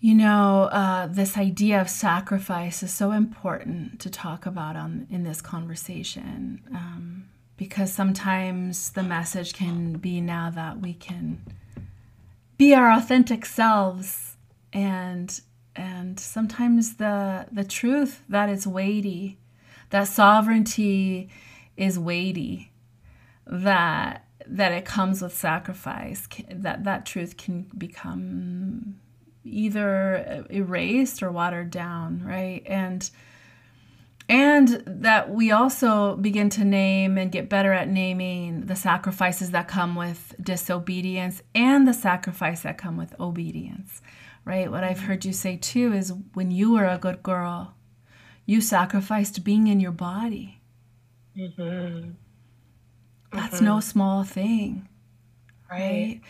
You 0.00 0.14
know, 0.14 0.64
uh, 0.64 1.06
this 1.06 1.38
idea 1.38 1.80
of 1.80 1.88
sacrifice 1.88 2.82
is 2.82 2.92
so 2.92 3.12
important 3.12 4.00
to 4.00 4.10
talk 4.10 4.44
about 4.44 4.76
on 4.76 5.06
in 5.10 5.24
this 5.24 5.40
conversation 5.40 6.60
um, 6.72 7.24
because 7.56 7.92
sometimes 7.92 8.90
the 8.90 9.02
message 9.02 9.54
can 9.54 9.94
be 9.94 10.20
now 10.20 10.50
that 10.50 10.80
we 10.80 10.92
can 10.92 11.40
be 12.58 12.74
our 12.74 12.92
authentic 12.92 13.46
selves 13.46 14.36
and 14.72 15.40
and 15.76 16.18
sometimes 16.18 16.94
the 16.94 17.46
the 17.52 17.64
truth 17.64 18.22
that 18.28 18.48
is 18.48 18.66
weighty 18.66 19.38
that 19.94 20.08
sovereignty 20.08 21.28
is 21.76 22.00
weighty, 22.00 22.72
that 23.46 24.24
that 24.46 24.72
it 24.72 24.84
comes 24.84 25.22
with 25.22 25.32
sacrifice, 25.32 26.28
that 26.50 26.82
that 26.82 27.06
truth 27.06 27.36
can 27.36 27.62
become 27.78 28.96
either 29.44 30.44
erased 30.50 31.22
or 31.22 31.30
watered 31.30 31.70
down, 31.70 32.24
right? 32.24 32.64
And 32.66 33.08
and 34.28 34.82
that 34.84 35.30
we 35.30 35.52
also 35.52 36.16
begin 36.16 36.50
to 36.50 36.64
name 36.64 37.16
and 37.16 37.30
get 37.30 37.48
better 37.48 37.72
at 37.72 37.88
naming 37.88 38.62
the 38.62 38.74
sacrifices 38.74 39.52
that 39.52 39.68
come 39.68 39.94
with 39.94 40.34
disobedience 40.42 41.40
and 41.54 41.86
the 41.86 41.94
sacrifice 41.94 42.62
that 42.62 42.78
come 42.78 42.96
with 42.96 43.14
obedience 43.20 44.02
right 44.44 44.70
what 44.70 44.84
i've 44.84 45.00
heard 45.00 45.24
you 45.24 45.32
say 45.32 45.56
too 45.56 45.92
is 45.92 46.12
when 46.34 46.50
you 46.50 46.72
were 46.72 46.86
a 46.86 46.98
good 46.98 47.22
girl 47.22 47.74
you 48.46 48.60
sacrificed 48.60 49.44
being 49.44 49.66
in 49.66 49.80
your 49.80 49.92
body 49.92 50.60
mm-hmm. 51.36 52.10
that's 53.32 53.56
mm-hmm. 53.56 53.64
no 53.64 53.80
small 53.80 54.24
thing 54.24 54.88
right. 55.70 55.80
right 55.80 56.20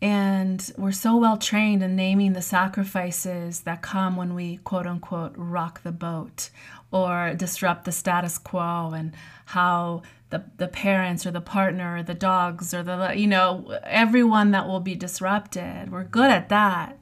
and 0.00 0.72
we're 0.78 0.92
so 0.92 1.16
well 1.16 1.36
trained 1.36 1.82
in 1.82 1.96
naming 1.96 2.32
the 2.32 2.42
sacrifices 2.42 3.60
that 3.60 3.82
come 3.82 4.16
when 4.16 4.34
we 4.34 4.58
quote 4.58 4.86
unquote 4.86 5.32
rock 5.36 5.82
the 5.82 5.92
boat 5.92 6.50
or 6.92 7.34
disrupt 7.36 7.84
the 7.84 7.92
status 7.92 8.38
quo 8.38 8.92
and 8.94 9.12
how 9.46 10.02
the, 10.30 10.44
the 10.58 10.68
parents 10.68 11.26
or 11.26 11.30
the 11.30 11.40
partner 11.40 11.96
or 11.96 12.02
the 12.02 12.14
dogs 12.14 12.72
or 12.72 12.82
the 12.82 13.14
you 13.16 13.26
know 13.26 13.76
everyone 13.84 14.52
that 14.52 14.68
will 14.68 14.80
be 14.80 14.94
disrupted 14.94 15.90
we're 15.90 16.04
good 16.04 16.30
at 16.30 16.48
that 16.48 16.98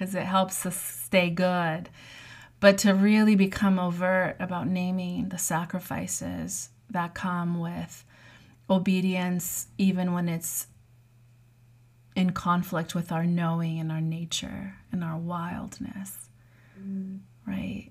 because 0.00 0.14
it 0.14 0.24
helps 0.24 0.64
us 0.64 0.76
stay 0.76 1.28
good. 1.28 1.90
But 2.58 2.78
to 2.78 2.94
really 2.94 3.36
become 3.36 3.78
overt 3.78 4.36
about 4.40 4.66
naming 4.66 5.28
the 5.28 5.36
sacrifices 5.36 6.70
that 6.88 7.14
come 7.14 7.60
with 7.60 8.04
obedience 8.70 9.66
even 9.76 10.14
when 10.14 10.28
it's 10.28 10.68
in 12.16 12.30
conflict 12.30 12.94
with 12.94 13.12
our 13.12 13.26
knowing 13.26 13.78
and 13.78 13.92
our 13.92 14.00
nature 14.00 14.76
and 14.90 15.04
our 15.04 15.18
wildness. 15.18 16.30
Mm. 16.80 17.20
right? 17.46 17.90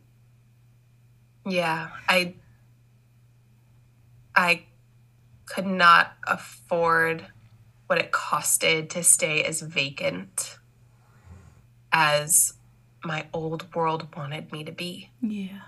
Yeah, 1.45 1.89
I 2.08 2.34
I 4.36 4.63
could 5.45 5.67
not 5.67 6.13
afford 6.28 7.28
what 7.86 8.00
it 8.00 8.12
costed 8.12 8.89
to 8.89 9.04
stay 9.04 9.43
as 9.43 9.62
vacant 9.62 10.59
as 11.91 12.54
my 13.04 13.25
old 13.34 13.73
world 13.73 14.15
wanted 14.15 14.52
me 14.52 14.63
to 14.63 14.71
be. 14.71 15.10
Yeah. 15.21 15.62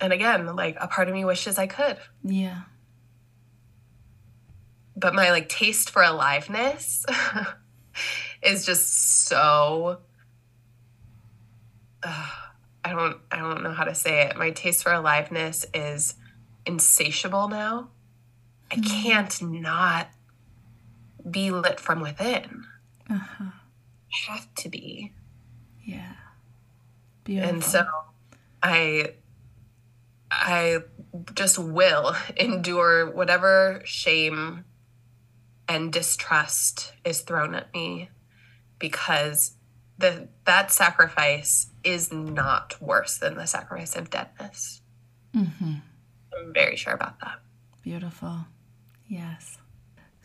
And 0.00 0.12
again, 0.12 0.54
like 0.54 0.76
a 0.80 0.88
part 0.88 1.08
of 1.08 1.14
me 1.14 1.24
wishes 1.24 1.58
I 1.58 1.66
could. 1.66 1.98
Yeah. 2.22 2.62
But 4.94 5.14
my 5.14 5.30
like 5.30 5.48
taste 5.48 5.90
for 5.90 6.02
aliveness 6.02 7.04
is 8.42 8.66
just 8.66 9.26
so 9.26 10.00
uh, 12.02 12.30
I 12.84 12.92
don't 12.92 13.18
I 13.30 13.38
don't 13.38 13.62
know 13.62 13.72
how 13.72 13.84
to 13.84 13.94
say 13.94 14.22
it. 14.22 14.36
My 14.36 14.50
taste 14.50 14.82
for 14.82 14.92
aliveness 14.92 15.66
is 15.74 16.14
insatiable 16.64 17.48
now. 17.48 17.88
I 18.70 18.76
mm-hmm. 18.76 19.02
can't 19.02 19.42
not 19.42 20.08
be 21.28 21.50
lit 21.50 21.80
from 21.80 22.00
within. 22.00 22.64
Uh-huh. 23.10 23.50
Have 24.28 24.54
to 24.56 24.68
be. 24.68 25.12
Yeah. 25.84 26.12
Beautiful. 27.24 27.54
And 27.54 27.64
so 27.64 27.84
I 28.62 29.14
I 30.30 30.78
just 31.34 31.58
will 31.58 32.14
endure 32.36 33.10
whatever 33.10 33.82
shame 33.84 34.64
and 35.68 35.92
distrust 35.92 36.92
is 37.04 37.20
thrown 37.20 37.54
at 37.54 37.72
me 37.74 38.10
because 38.78 39.52
the 39.98 40.28
that 40.44 40.70
sacrifice 40.70 41.68
is 41.82 42.12
not 42.12 42.80
worse 42.80 43.18
than 43.18 43.36
the 43.36 43.46
sacrifice 43.46 43.96
of 43.96 44.10
deadness. 44.10 44.82
Mm-hmm. 45.34 45.74
I'm 46.38 46.52
very 46.52 46.76
sure 46.76 46.92
about 46.92 47.18
that. 47.20 47.40
Beautiful. 47.82 48.46
Yes. 49.08 49.58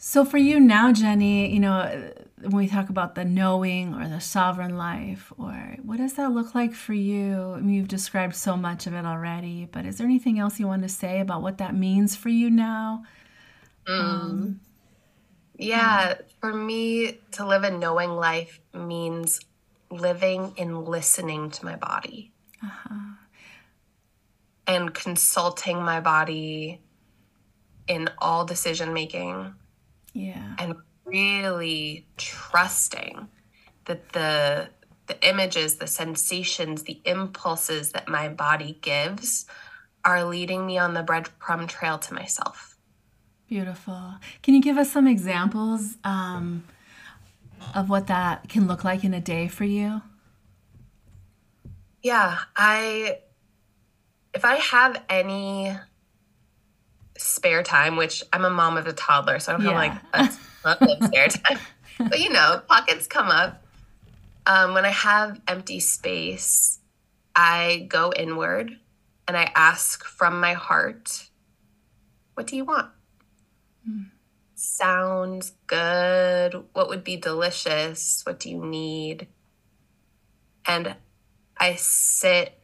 So 0.04 0.26
for 0.26 0.40
you 0.40 0.60
now, 0.60 0.92
Jenny, 0.92 1.54
you 1.54 1.60
know, 1.60 2.12
when 2.40 2.56
we 2.56 2.68
talk 2.68 2.90
about 2.90 3.14
the 3.14 3.24
knowing 3.24 3.94
or 3.94 4.08
the 4.10 4.20
sovereign 4.20 4.76
life, 4.76 5.32
or 5.38 5.54
what 5.84 5.98
does 6.00 6.14
that 6.14 6.32
look 6.32 6.56
like 6.56 6.74
for 6.74 6.96
you? 6.96 7.54
I 7.54 7.60
mean, 7.60 7.76
you've 7.76 7.88
described 7.88 8.36
so 8.36 8.58
much 8.58 8.88
of 8.88 8.96
it 8.96 9.06
already, 9.06 9.70
but 9.72 9.86
is 9.86 10.00
there 10.00 10.08
anything 10.08 10.40
else 10.40 10.60
you 10.60 10.66
want 10.66 10.82
to 10.82 10.90
say 10.90 11.20
about 11.20 11.44
what 11.44 11.60
that 11.60 11.76
means 11.76 12.16
for 12.16 12.30
you 12.30 12.50
now? 12.50 13.04
Mm. 13.86 14.00
Um, 14.00 14.60
yeah, 15.60 16.16
for 16.40 16.52
me 16.52 17.20
to 17.34 17.46
live 17.46 17.64
a 17.64 17.70
knowing 17.70 18.10
life 18.10 18.60
means 18.74 19.40
living 19.92 20.56
and 20.58 20.84
listening 20.84 21.52
to 21.52 21.64
my 21.64 21.76
body 21.76 22.32
uh-huh. 22.64 23.18
and 24.66 24.96
consulting 24.96 25.84
my 25.84 26.00
body 26.00 26.82
in 27.88 28.10
all 28.18 28.46
decision 28.46 28.96
making. 28.96 29.54
Yeah. 30.14 30.56
And 30.58 30.76
really 31.06 32.06
trusting 32.18 33.28
that 33.86 34.14
the 34.14 34.70
the 35.08 35.28
images, 35.28 35.76
the 35.76 35.88
sensations, 35.88 36.84
the 36.84 37.02
impulses 37.04 37.92
that 37.92 38.08
my 38.08 38.30
body 38.30 38.78
gives 38.82 39.46
are 40.06 40.24
leading 40.24 40.66
me 40.66 40.78
on 40.78 40.94
the 40.94 41.04
breadcrumb 41.04 41.68
trail 41.68 41.98
to 41.98 42.14
myself. 42.14 42.78
Beautiful. 43.48 44.16
Can 44.42 44.54
you 44.54 44.62
give 44.62 44.78
us 44.78 44.90
some 44.90 45.08
examples? 45.08 45.98
Um, 46.06 46.64
of 47.76 47.90
what 47.90 48.08
that 48.08 48.50
can 48.50 48.68
look 48.68 48.84
like 48.84 49.04
in 49.04 49.14
a 49.14 49.22
day 49.22 49.48
for 49.48 49.64
you? 49.64 50.02
Yeah, 52.02 52.40
I 52.56 53.20
if 54.34 54.46
I 54.46 54.56
have 54.56 55.04
any 55.10 55.78
spare 57.22 57.64
time, 57.64 57.96
which 57.96 58.24
I'm 58.34 58.46
a 58.46 58.50
mom 58.50 58.78
of 58.78 58.88
a 58.88 58.94
toddler, 58.94 59.40
so 59.40 59.54
I 59.54 59.58
don't 59.58 59.66
yeah. 59.66 60.00
like 60.14 60.30
a 60.64 61.06
spare 61.08 61.28
time. 61.28 61.60
But 61.98 62.20
you 62.20 62.30
know, 62.30 62.62
pockets 62.68 63.08
come 63.08 63.28
up. 63.28 63.64
Um, 64.46 64.74
when 64.74 64.86
I 64.86 64.90
have 64.90 65.40
empty 65.48 65.80
space, 65.80 66.80
I 67.36 67.86
go 67.88 68.12
inward 68.16 68.78
and 69.28 69.38
I 69.38 69.52
ask 69.56 70.04
from 70.04 70.40
my 70.40 70.54
heart, 70.54 71.30
what 72.34 72.48
do 72.48 72.56
you 72.56 72.66
want? 72.66 72.90
Mm 73.88 74.12
sounds 74.62 75.54
good? 75.66 76.64
What 76.74 76.88
would 76.88 77.04
be 77.04 77.18
delicious? 77.18 78.22
What 78.26 78.40
do 78.40 78.50
you 78.50 78.64
need? 78.64 79.28
And 80.68 80.96
I 81.58 81.76
sit 81.76 82.61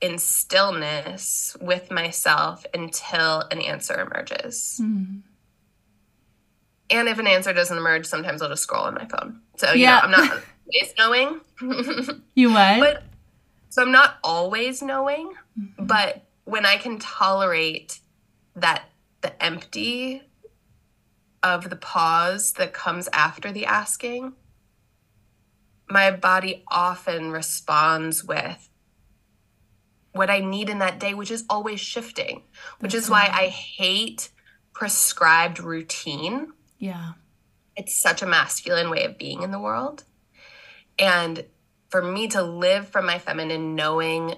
in 0.00 0.18
stillness 0.18 1.56
with 1.60 1.90
myself 1.90 2.64
until 2.72 3.44
an 3.50 3.60
answer 3.60 4.00
emerges. 4.00 4.80
Mm. 4.82 5.22
And 6.90 7.08
if 7.08 7.18
an 7.18 7.26
answer 7.26 7.52
doesn't 7.52 7.76
emerge, 7.76 8.06
sometimes 8.06 8.40
I'll 8.40 8.48
just 8.48 8.62
scroll 8.62 8.84
on 8.84 8.94
my 8.94 9.06
phone. 9.06 9.40
So, 9.56 9.72
you 9.72 9.82
yeah. 9.82 9.96
know, 9.96 10.00
I'm 10.04 10.10
not 10.10 10.30
always 10.72 10.94
knowing. 10.98 11.40
you 12.34 12.50
what? 12.50 12.80
But, 12.80 13.02
so 13.68 13.82
I'm 13.82 13.92
not 13.92 14.18
always 14.24 14.82
knowing, 14.82 15.32
mm-hmm. 15.58 15.86
but 15.86 16.22
when 16.44 16.64
I 16.64 16.76
can 16.76 16.98
tolerate 16.98 18.00
that 18.56 18.88
the 19.20 19.42
empty 19.42 20.22
of 21.42 21.70
the 21.70 21.76
pause 21.76 22.52
that 22.52 22.72
comes 22.72 23.08
after 23.12 23.52
the 23.52 23.66
asking, 23.66 24.32
my 25.90 26.10
body 26.10 26.64
often 26.68 27.30
responds 27.30 28.24
with 28.24 28.68
what 30.12 30.30
I 30.30 30.40
need 30.40 30.68
in 30.68 30.78
that 30.78 30.98
day, 30.98 31.14
which 31.14 31.30
is 31.30 31.44
always 31.48 31.80
shifting, 31.80 32.42
which 32.80 32.94
is 32.94 33.10
why 33.10 33.30
I 33.32 33.46
hate 33.48 34.30
prescribed 34.72 35.60
routine. 35.60 36.52
Yeah. 36.78 37.12
It's 37.76 37.96
such 37.96 38.22
a 38.22 38.26
masculine 38.26 38.90
way 38.90 39.04
of 39.04 39.18
being 39.18 39.42
in 39.42 39.50
the 39.50 39.60
world. 39.60 40.04
And 40.98 41.44
for 41.88 42.02
me 42.02 42.28
to 42.28 42.42
live 42.42 42.88
from 42.88 43.06
my 43.06 43.18
feminine 43.18 43.74
knowing 43.74 44.34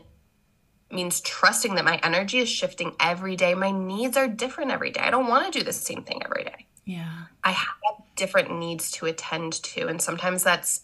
means 0.91 1.21
trusting 1.21 1.77
that 1.77 1.85
my 1.85 2.01
energy 2.03 2.39
is 2.39 2.49
shifting 2.49 2.95
every 2.99 3.37
day. 3.37 3.55
My 3.55 3.71
needs 3.71 4.17
are 4.17 4.29
different 4.29 4.71
every 4.71 4.91
day. 4.91 5.01
I 5.01 5.11
don't 5.11 5.29
want 5.29 5.53
to 5.53 5.59
do 5.59 5.65
the 5.65 5.73
same 5.73 6.03
thing 6.03 6.23
every 6.25 6.45
day. 6.45 6.67
Yeah. 6.85 7.25
I 7.45 7.53
have 7.53 7.77
different 8.17 8.59
needs 8.59 8.91
to 8.93 9.07
attend 9.07 9.53
to. 9.63 9.87
And 9.87 10.03
sometimes 10.03 10.43
that's, 10.43 10.83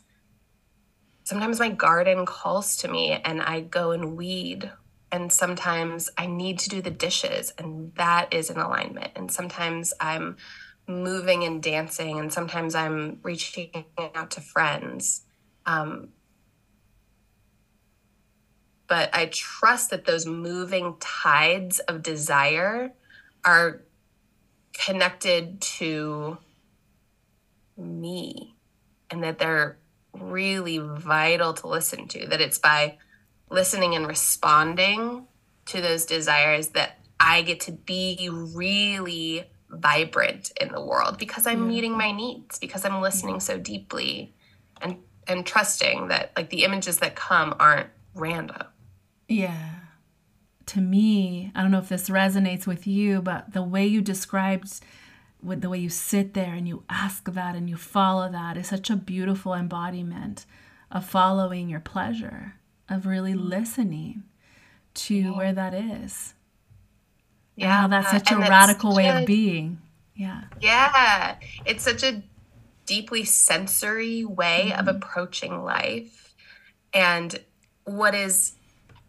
sometimes 1.27 1.59
my 1.59 1.69
garden 1.69 2.25
calls 2.25 2.77
to 2.77 2.89
me 2.89 3.11
and 3.11 3.43
I 3.43 3.61
go 3.61 3.91
and 3.91 4.17
weed. 4.17 4.71
And 5.11 5.33
sometimes 5.33 6.09
I 6.17 6.27
need 6.27 6.61
to 6.61 6.69
do 6.69 6.81
the 6.81 6.91
dishes 6.91 7.53
and 7.59 7.93
that 7.97 8.33
is 8.33 8.49
in 8.49 8.59
alignment. 8.59 9.11
And 9.17 9.31
sometimes 9.31 9.93
I'm 10.01 10.37
moving 10.87 11.43
and 11.43 11.61
dancing. 11.61 12.21
And 12.21 12.33
sometimes 12.33 12.77
I'm 12.77 13.19
reaching 13.25 13.87
out 14.15 14.31
to 14.33 14.41
friends. 14.41 15.23
Um, 15.65 16.11
but 18.87 19.11
I 19.13 19.27
trust 19.27 19.91
that 19.91 20.05
those 20.05 20.27
moving 20.27 20.95
tides 21.01 21.81
of 21.81 22.05
desire 22.05 22.93
are 23.45 23.83
connected 24.73 25.61
to 25.61 26.39
me 27.77 28.55
and 29.11 29.25
that 29.25 29.39
they're 29.39 29.79
really 30.21 30.79
vital 30.79 31.55
to 31.55 31.67
listen 31.67 32.09
to. 32.09 32.27
That 32.27 32.41
it's 32.41 32.59
by 32.59 32.99
listening 33.51 33.95
and 33.95 34.07
responding 34.07 35.27
to 35.67 35.81
those 35.81 36.07
desires 36.07 36.69
that 36.69 36.99
I 37.19 37.43
get 37.43 37.61
to 37.61 37.73
be 37.73 38.29
really 38.31 39.45
vibrant 39.69 40.53
in 40.61 40.69
the 40.69 40.81
world 40.81 41.19
because 41.19 41.47
I'm 41.47 41.67
meeting 41.69 41.97
my 41.97 42.13
needs, 42.13 42.59
because 42.59 42.85
I'm 42.85 43.01
listening 43.01 43.41
so 43.41 43.59
deeply 43.59 44.35
and 44.81 44.99
and 45.29 45.45
trusting 45.45 46.09
that 46.09 46.33
like 46.37 46.51
the 46.51 46.65
images 46.65 46.99
that 46.99 47.17
come 47.17 47.55
aren't 47.59 47.89
random. 48.15 48.63
Yeah. 49.29 49.71
To 50.67 50.81
me, 50.81 51.53
I 51.55 51.63
don't 51.63 51.71
know 51.71 51.79
if 51.79 51.89
this 51.89 52.09
resonates 52.09 52.67
with 52.67 52.87
you, 52.87 53.23
but 53.23 53.53
the 53.53 53.63
way 53.63 53.87
you 53.87 54.01
described 54.01 54.81
with 55.43 55.61
the 55.61 55.69
way 55.69 55.79
you 55.79 55.89
sit 55.89 56.35
there 56.35 56.55
and 56.55 56.67
you 56.67 56.85
ask 56.89 57.33
that 57.33 57.55
and 57.55 57.69
you 57.69 57.77
follow 57.77 58.31
that 58.31 58.57
is 58.57 58.69
such 58.69 58.91
a 58.91 58.97
beautiful 58.97 59.55
embodiment 59.55 60.47
of 60.91 61.05
following 61.05 61.69
your 61.69 61.81
pleasure, 61.81 62.55
of 62.89 63.07
really 63.07 63.35
listening 63.35 64.25
to 64.95 65.15
yeah. 65.15 65.37
where 65.37 65.53
that 65.53 65.75
is. 65.75 66.35
Yeah, 67.55 67.89
that's 67.89 68.11
such 68.11 68.31
a 68.31 68.37
radical 68.37 68.93
such 68.93 68.97
way 68.97 69.09
a, 69.09 69.21
of 69.21 69.27
being. 69.27 69.79
Yeah. 70.15 70.45
Yeah. 70.61 71.37
It's 71.65 71.85
such 71.85 72.03
a 72.03 72.23
deeply 72.87 73.25
sensory 73.25 74.25
way 74.25 74.71
mm-hmm. 74.71 74.81
of 74.81 74.95
approaching 74.95 75.63
life. 75.63 76.35
And 76.93 77.39
what 77.85 78.15
is 78.15 78.55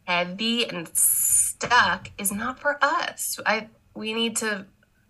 heavy 0.05 0.65
and 0.67 0.89
stuck 0.95 2.11
is 2.17 2.31
not 2.31 2.59
for 2.59 2.77
us. 2.81 3.39
I 3.45 3.69
we 3.93 4.13
need 4.13 4.37
to 4.37 4.65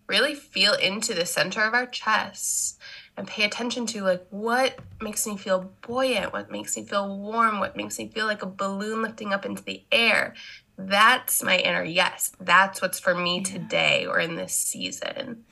really 0.08 0.36
feel 0.36 0.74
into 0.74 1.14
the 1.14 1.26
center 1.26 1.62
of 1.62 1.74
our 1.74 1.86
chest 1.86 2.80
and 3.16 3.28
pay 3.28 3.44
attention 3.44 3.86
to 3.88 4.02
like 4.04 4.26
what 4.30 4.80
makes 5.02 5.26
me 5.26 5.38
feel 5.38 5.72
buoyant, 5.82 6.32
what 6.32 6.52
makes 6.52 6.78
me 6.78 6.84
feel 6.84 7.18
warm, 7.18 7.60
what 7.60 7.76
makes 7.76 7.98
me 7.98 8.08
feel 8.08 8.26
like 8.26 8.44
a 8.44 8.48
balloon 8.48 9.02
lifting 9.02 9.34
up 9.34 9.46
into 9.46 9.64
the 9.64 9.84
air. 9.92 10.34
That's 10.78 11.42
my 11.42 11.58
inner 11.58 11.84
yes. 11.84 12.32
That's 12.40 12.82
what's 12.82 13.00
for 13.00 13.16
me 13.16 13.38
yeah. 13.38 13.44
today 13.44 14.06
or 14.06 14.20
in 14.20 14.36
this 14.36 14.54
season. 14.54 15.46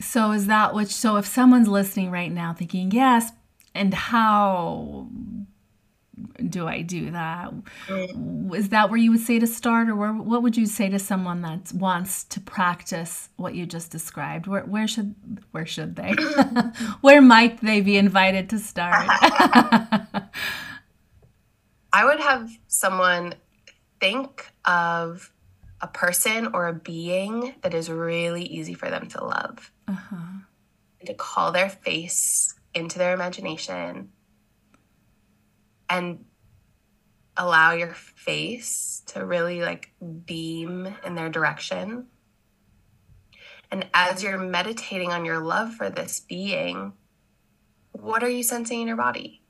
So 0.00 0.32
is 0.32 0.46
that 0.48 0.74
which 0.74 0.88
so 0.88 1.16
if 1.16 1.26
someone's 1.26 1.68
listening 1.68 2.10
right 2.10 2.32
now 2.32 2.52
thinking, 2.52 2.90
"Yes, 2.90 3.30
and 3.74 3.94
how 3.94 5.06
do 6.48 6.66
I 6.66 6.82
do 6.82 7.10
that? 7.10 7.52
Mm. 7.88 8.70
That 8.70 8.90
where 8.90 8.98
you 8.98 9.10
would 9.12 9.20
say 9.20 9.38
to 9.38 9.46
start, 9.46 9.88
or 9.88 9.96
where, 9.96 10.12
what 10.12 10.42
would 10.42 10.56
you 10.56 10.66
say 10.66 10.88
to 10.88 10.98
someone 10.98 11.42
that 11.42 11.72
wants 11.72 12.24
to 12.24 12.40
practice 12.40 13.28
what 13.36 13.54
you 13.54 13.66
just 13.66 13.90
described? 13.90 14.46
Where, 14.46 14.64
where 14.64 14.88
should 14.88 15.14
where 15.52 15.66
should 15.66 15.96
they? 15.96 16.12
where 17.00 17.20
might 17.22 17.60
they 17.60 17.80
be 17.80 17.96
invited 17.96 18.50
to 18.50 18.58
start? 18.58 19.06
I 21.92 22.04
would 22.04 22.20
have 22.20 22.50
someone 22.68 23.34
think 24.00 24.50
of 24.64 25.30
a 25.80 25.86
person 25.88 26.48
or 26.54 26.68
a 26.68 26.72
being 26.72 27.54
that 27.62 27.74
is 27.74 27.90
really 27.90 28.44
easy 28.44 28.74
for 28.74 28.88
them 28.88 29.08
to 29.08 29.24
love, 29.24 29.70
uh-huh. 29.88 30.16
and 31.00 31.06
to 31.06 31.14
call 31.14 31.52
their 31.52 31.68
face 31.68 32.54
into 32.74 32.98
their 32.98 33.12
imagination 33.12 34.10
and 35.92 36.24
allow 37.36 37.72
your 37.72 37.92
face 37.92 39.02
to 39.04 39.26
really 39.26 39.60
like 39.60 39.92
beam 40.24 40.88
in 41.04 41.14
their 41.14 41.28
direction. 41.28 42.06
And 43.70 43.86
as 43.92 44.22
you're 44.22 44.38
meditating 44.38 45.12
on 45.12 45.26
your 45.26 45.38
love 45.38 45.74
for 45.74 45.90
this 45.90 46.20
being, 46.20 46.94
what 47.92 48.22
are 48.22 48.28
you 48.28 48.42
sensing 48.42 48.80
in 48.80 48.88
your 48.88 48.96
body? 48.96 49.42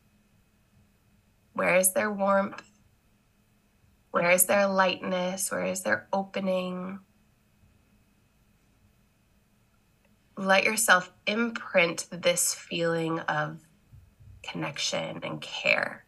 Where 1.52 1.76
is 1.76 1.92
their 1.92 2.10
warmth? 2.10 2.64
Where 4.10 4.32
is 4.32 4.46
their 4.46 4.66
lightness? 4.66 5.52
Where 5.52 5.64
is 5.64 5.82
their 5.82 6.08
opening? 6.12 6.98
Let 10.36 10.64
yourself 10.64 11.12
imprint 11.24 12.08
this 12.10 12.52
feeling 12.52 13.20
of 13.20 13.60
connection 14.42 15.20
and 15.22 15.40
care. 15.40 16.04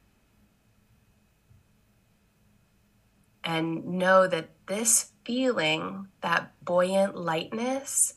And 3.45 3.85
know 3.85 4.27
that 4.27 4.51
this 4.67 5.13
feeling, 5.25 6.09
that 6.23 6.53
buoyant 6.65 7.17
lightness, 7.17 8.15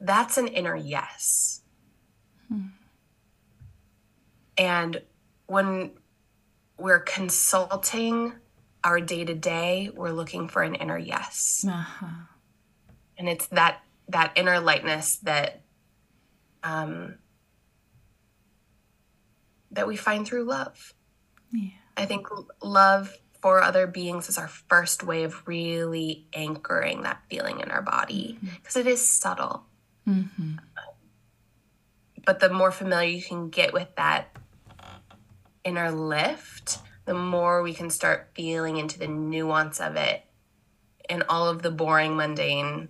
that's 0.00 0.36
an 0.36 0.48
inner 0.48 0.76
yes. 0.76 1.62
Hmm. 2.48 2.66
And 4.58 5.02
when 5.46 5.92
we're 6.78 7.00
consulting 7.00 8.34
our 8.84 9.00
day 9.00 9.24
to 9.24 9.34
day, 9.34 9.90
we're 9.94 10.12
looking 10.12 10.48
for 10.48 10.62
an 10.62 10.74
inner 10.74 10.98
yes. 10.98 11.64
Uh-huh. 11.68 12.06
And 13.18 13.28
it's 13.28 13.46
that 13.48 13.80
that 14.08 14.32
inner 14.36 14.60
lightness 14.60 15.16
that 15.16 15.62
um, 16.62 17.16
that 19.70 19.86
we 19.86 19.96
find 19.96 20.26
through 20.26 20.44
love. 20.44 20.94
Yeah. 21.52 21.70
I 21.96 22.04
think 22.04 22.26
love 22.62 23.16
for 23.46 23.62
other 23.62 23.86
beings 23.86 24.28
is 24.28 24.38
our 24.38 24.48
first 24.48 25.04
way 25.04 25.22
of 25.22 25.46
really 25.46 26.26
anchoring 26.32 27.02
that 27.02 27.22
feeling 27.30 27.60
in 27.60 27.70
our 27.70 27.80
body 27.80 28.36
because 28.42 28.74
mm-hmm. 28.74 28.88
is 28.88 29.08
subtle. 29.08 29.62
Mm-hmm. 30.04 30.54
But 32.24 32.40
the 32.40 32.48
more 32.48 32.72
familiar 32.72 33.08
you 33.08 33.22
can 33.22 33.48
get 33.50 33.72
with 33.72 33.86
that 33.94 34.36
inner 35.62 35.92
lift, 35.92 36.78
the 37.04 37.14
more 37.14 37.62
we 37.62 37.72
can 37.72 37.88
start 37.88 38.30
feeling 38.34 38.78
into 38.78 38.98
the 38.98 39.06
nuance 39.06 39.80
of 39.80 39.94
it 39.94 40.24
in 41.08 41.22
all 41.28 41.46
of 41.46 41.62
the 41.62 41.70
boring, 41.70 42.16
mundane 42.16 42.88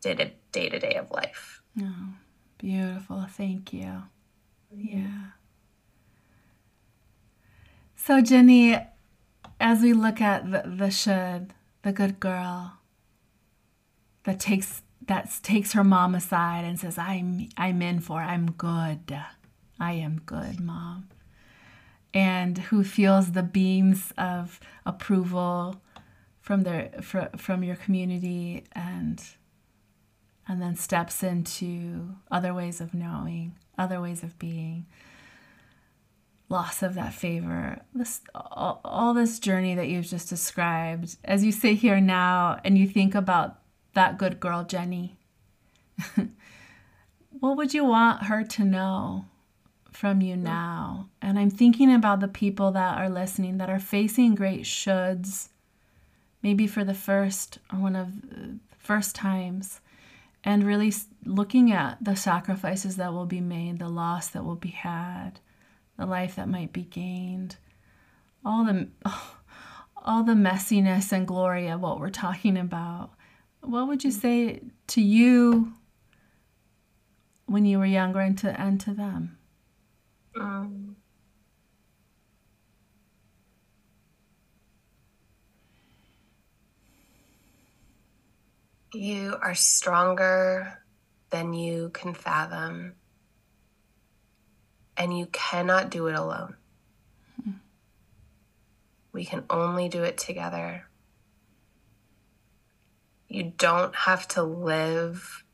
day 0.00 0.14
to 0.16 0.80
day 0.80 0.94
of 0.96 1.12
life. 1.12 1.62
Oh, 1.80 2.14
beautiful. 2.58 3.24
Thank 3.30 3.72
you. 3.72 4.02
Yeah. 4.76 5.26
So, 7.94 8.20
Jenny, 8.20 8.76
as 9.62 9.80
we 9.80 9.92
look 9.92 10.20
at 10.20 10.50
the, 10.50 10.64
the 10.66 10.90
should, 10.90 11.54
the 11.82 11.92
good 11.92 12.18
girl 12.20 12.78
that 14.24 14.40
takes 14.40 14.82
that 15.06 15.32
takes 15.42 15.72
her 15.72 15.82
mom 15.84 16.14
aside 16.14 16.64
and 16.64 16.78
says, 16.78 16.98
"I'm 16.98 17.48
I'm 17.56 17.80
in 17.80 18.00
for. 18.00 18.20
I'm 18.20 18.50
good. 18.50 19.16
I 19.80 19.92
am 19.92 20.20
good, 20.26 20.60
mom." 20.60 21.08
And 22.12 22.58
who 22.58 22.84
feels 22.84 23.32
the 23.32 23.42
beams 23.42 24.12
of 24.18 24.60
approval 24.84 25.80
from 26.40 26.62
their 26.62 26.90
from 27.00 27.62
your 27.62 27.76
community 27.76 28.64
and 28.72 29.22
and 30.46 30.60
then 30.60 30.76
steps 30.76 31.22
into 31.22 32.16
other 32.30 32.52
ways 32.52 32.80
of 32.80 32.94
knowing, 32.94 33.54
other 33.78 34.00
ways 34.00 34.24
of 34.24 34.38
being 34.40 34.86
loss 36.52 36.82
of 36.82 36.94
that 36.94 37.14
favor, 37.14 37.80
this 37.94 38.20
all, 38.34 38.80
all 38.84 39.14
this 39.14 39.38
journey 39.38 39.74
that 39.74 39.88
you've 39.88 40.06
just 40.06 40.28
described, 40.28 41.16
as 41.24 41.42
you 41.44 41.50
sit 41.50 41.78
here 41.78 42.00
now 42.00 42.60
and 42.62 42.76
you 42.76 42.86
think 42.86 43.14
about 43.14 43.58
that 43.94 44.18
good 44.18 44.38
girl, 44.38 44.62
Jenny, 44.62 45.16
what 47.40 47.56
would 47.56 47.72
you 47.72 47.84
want 47.84 48.24
her 48.24 48.44
to 48.44 48.64
know 48.64 49.24
from 49.90 50.20
you 50.20 50.36
now? 50.36 51.08
And 51.22 51.38
I'm 51.38 51.50
thinking 51.50 51.92
about 51.92 52.20
the 52.20 52.28
people 52.28 52.70
that 52.72 52.98
are 52.98 53.08
listening 53.08 53.56
that 53.56 53.70
are 53.70 53.80
facing 53.80 54.34
great 54.34 54.62
shoulds, 54.62 55.48
maybe 56.42 56.66
for 56.66 56.84
the 56.84 56.94
first 56.94 57.58
or 57.72 57.78
one 57.78 57.96
of 57.96 58.20
the 58.30 58.58
first 58.78 59.14
times, 59.14 59.80
and 60.44 60.66
really 60.66 60.92
looking 61.24 61.72
at 61.72 61.96
the 62.04 62.14
sacrifices 62.14 62.96
that 62.96 63.14
will 63.14 63.26
be 63.26 63.40
made, 63.40 63.78
the 63.78 63.88
loss 63.88 64.28
that 64.28 64.44
will 64.44 64.56
be 64.56 64.68
had 64.68 65.40
the 66.02 66.10
life 66.10 66.34
that 66.34 66.48
might 66.48 66.72
be 66.72 66.82
gained, 66.82 67.56
all 68.44 68.64
the 68.64 68.88
all 70.04 70.24
the 70.24 70.32
messiness 70.32 71.12
and 71.12 71.28
glory 71.28 71.68
of 71.68 71.80
what 71.80 72.00
we're 72.00 72.10
talking 72.10 72.56
about. 72.56 73.10
What 73.60 73.86
would 73.86 74.02
you 74.02 74.10
say 74.10 74.62
to 74.88 75.00
you 75.00 75.72
when 77.46 77.64
you 77.64 77.78
were 77.78 77.86
younger 77.86 78.18
and 78.18 78.36
to 78.38 78.60
and 78.60 78.80
to 78.80 78.94
them? 78.94 79.38
Um, 80.34 80.96
you 88.92 89.36
are 89.40 89.54
stronger 89.54 90.82
than 91.30 91.52
you 91.52 91.90
can 91.90 92.12
fathom 92.12 92.94
and 94.96 95.16
you 95.16 95.26
cannot 95.26 95.90
do 95.90 96.06
it 96.06 96.14
alone. 96.14 96.56
We 99.12 99.24
can 99.24 99.44
only 99.50 99.88
do 99.88 100.02
it 100.04 100.16
together. 100.16 100.86
You 103.28 103.52
don't 103.56 103.94
have 103.94 104.26
to 104.28 104.42
live 104.42 105.44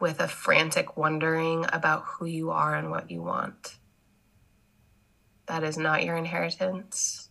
with 0.00 0.20
a 0.20 0.28
frantic 0.28 0.96
wondering 0.96 1.66
about 1.72 2.04
who 2.04 2.26
you 2.26 2.50
are 2.50 2.74
and 2.74 2.90
what 2.90 3.10
you 3.10 3.22
want. 3.22 3.78
That 5.46 5.62
is 5.62 5.76
not 5.76 6.04
your 6.04 6.16
inheritance. 6.16 7.30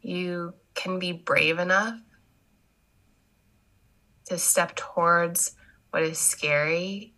You 0.00 0.54
can 0.74 0.98
be 0.98 1.12
brave 1.12 1.58
enough 1.58 1.98
to 4.26 4.38
step 4.38 4.74
towards 4.74 5.52
what 5.90 6.02
is 6.02 6.18
scary 6.18 7.12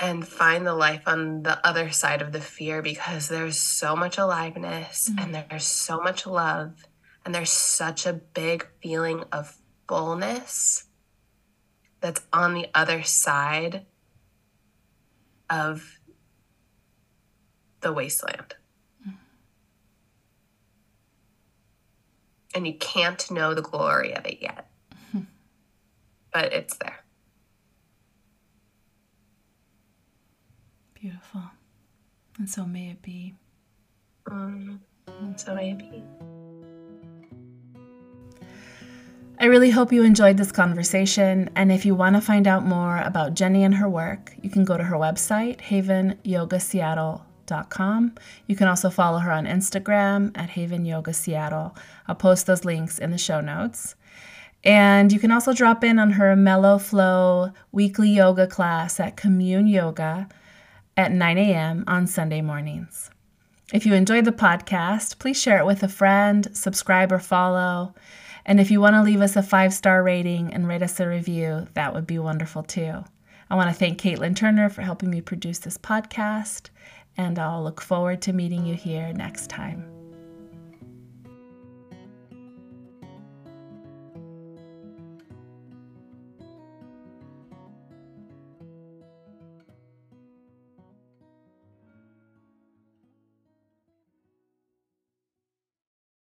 and 0.00 0.26
find 0.26 0.66
the 0.66 0.74
life 0.74 1.02
on 1.06 1.42
the 1.42 1.64
other 1.66 1.90
side 1.90 2.22
of 2.22 2.32
the 2.32 2.40
fear 2.40 2.80
because 2.80 3.28
there's 3.28 3.58
so 3.60 3.94
much 3.94 4.16
aliveness 4.16 5.08
mm-hmm. 5.08 5.18
and 5.18 5.46
there's 5.50 5.66
so 5.66 6.00
much 6.00 6.26
love 6.26 6.86
and 7.24 7.34
there's 7.34 7.50
such 7.50 8.06
a 8.06 8.14
big 8.14 8.66
feeling 8.82 9.22
of 9.30 9.58
fullness 9.86 10.84
that's 12.00 12.22
on 12.32 12.54
the 12.54 12.66
other 12.74 13.02
side 13.02 13.84
of 15.50 15.99
the 17.80 17.92
wasteland. 17.92 18.54
Mm-hmm. 19.02 19.16
And 22.54 22.66
you 22.66 22.74
can't 22.74 23.30
know 23.30 23.54
the 23.54 23.62
glory 23.62 24.14
of 24.14 24.26
it 24.26 24.38
yet, 24.40 24.70
mm-hmm. 24.94 25.20
but 26.32 26.52
it's 26.52 26.76
there. 26.76 27.00
Beautiful. 30.94 31.42
And 32.38 32.48
so 32.48 32.66
may 32.66 32.90
it 32.90 33.02
be. 33.02 33.34
Um, 34.30 34.80
so 35.36 35.54
may 35.54 35.72
it 35.72 35.78
be. 35.78 36.02
I 39.38 39.46
really 39.46 39.70
hope 39.70 39.90
you 39.90 40.02
enjoyed 40.02 40.36
this 40.36 40.52
conversation. 40.52 41.48
And 41.56 41.72
if 41.72 41.86
you 41.86 41.94
want 41.94 42.16
to 42.16 42.20
find 42.20 42.46
out 42.46 42.66
more 42.66 42.98
about 42.98 43.32
Jenny 43.32 43.64
and 43.64 43.74
her 43.76 43.88
work, 43.88 44.34
you 44.42 44.50
can 44.50 44.66
go 44.66 44.76
to 44.76 44.84
her 44.84 44.96
website, 44.96 45.62
havenyogaseattle.com. 45.62 47.29
You 48.46 48.56
can 48.56 48.68
also 48.68 48.90
follow 48.90 49.18
her 49.18 49.32
on 49.32 49.46
Instagram 49.46 50.30
at 50.36 50.50
Haven 50.50 50.84
Yoga 50.84 51.12
Seattle. 51.12 51.76
I'll 52.06 52.14
post 52.14 52.46
those 52.46 52.64
links 52.64 52.98
in 52.98 53.10
the 53.10 53.18
show 53.18 53.40
notes. 53.40 53.94
And 54.62 55.12
you 55.12 55.18
can 55.18 55.30
also 55.30 55.52
drop 55.52 55.82
in 55.84 55.98
on 55.98 56.12
her 56.12 56.36
Mellow 56.36 56.78
Flow 56.78 57.50
weekly 57.72 58.10
yoga 58.10 58.46
class 58.46 59.00
at 59.00 59.16
Commune 59.16 59.66
Yoga 59.66 60.28
at 60.96 61.12
9 61.12 61.38
a.m. 61.38 61.84
on 61.86 62.06
Sunday 62.06 62.42
mornings. 62.42 63.10
If 63.72 63.86
you 63.86 63.94
enjoyed 63.94 64.24
the 64.24 64.32
podcast, 64.32 65.18
please 65.18 65.40
share 65.40 65.58
it 65.58 65.66
with 65.66 65.82
a 65.82 65.88
friend, 65.88 66.48
subscribe 66.52 67.12
or 67.12 67.20
follow. 67.20 67.94
And 68.44 68.60
if 68.60 68.70
you 68.70 68.80
want 68.80 68.94
to 68.94 69.02
leave 69.02 69.20
us 69.20 69.36
a 69.36 69.42
five 69.42 69.72
star 69.72 70.02
rating 70.02 70.52
and 70.52 70.66
rate 70.66 70.82
us 70.82 70.98
a 71.00 71.08
review, 71.08 71.68
that 71.74 71.94
would 71.94 72.06
be 72.06 72.18
wonderful 72.18 72.62
too. 72.62 73.04
I 73.48 73.54
want 73.54 73.68
to 73.68 73.74
thank 73.74 74.00
Caitlin 74.00 74.36
Turner 74.36 74.68
for 74.68 74.82
helping 74.82 75.10
me 75.10 75.20
produce 75.20 75.58
this 75.58 75.78
podcast, 75.78 76.68
and 77.20 77.38
I'll 77.38 77.62
look 77.62 77.82
forward 77.82 78.22
to 78.22 78.32
meeting 78.32 78.64
you 78.64 78.74
here 78.74 79.12
next 79.12 79.50
time. 79.50 79.99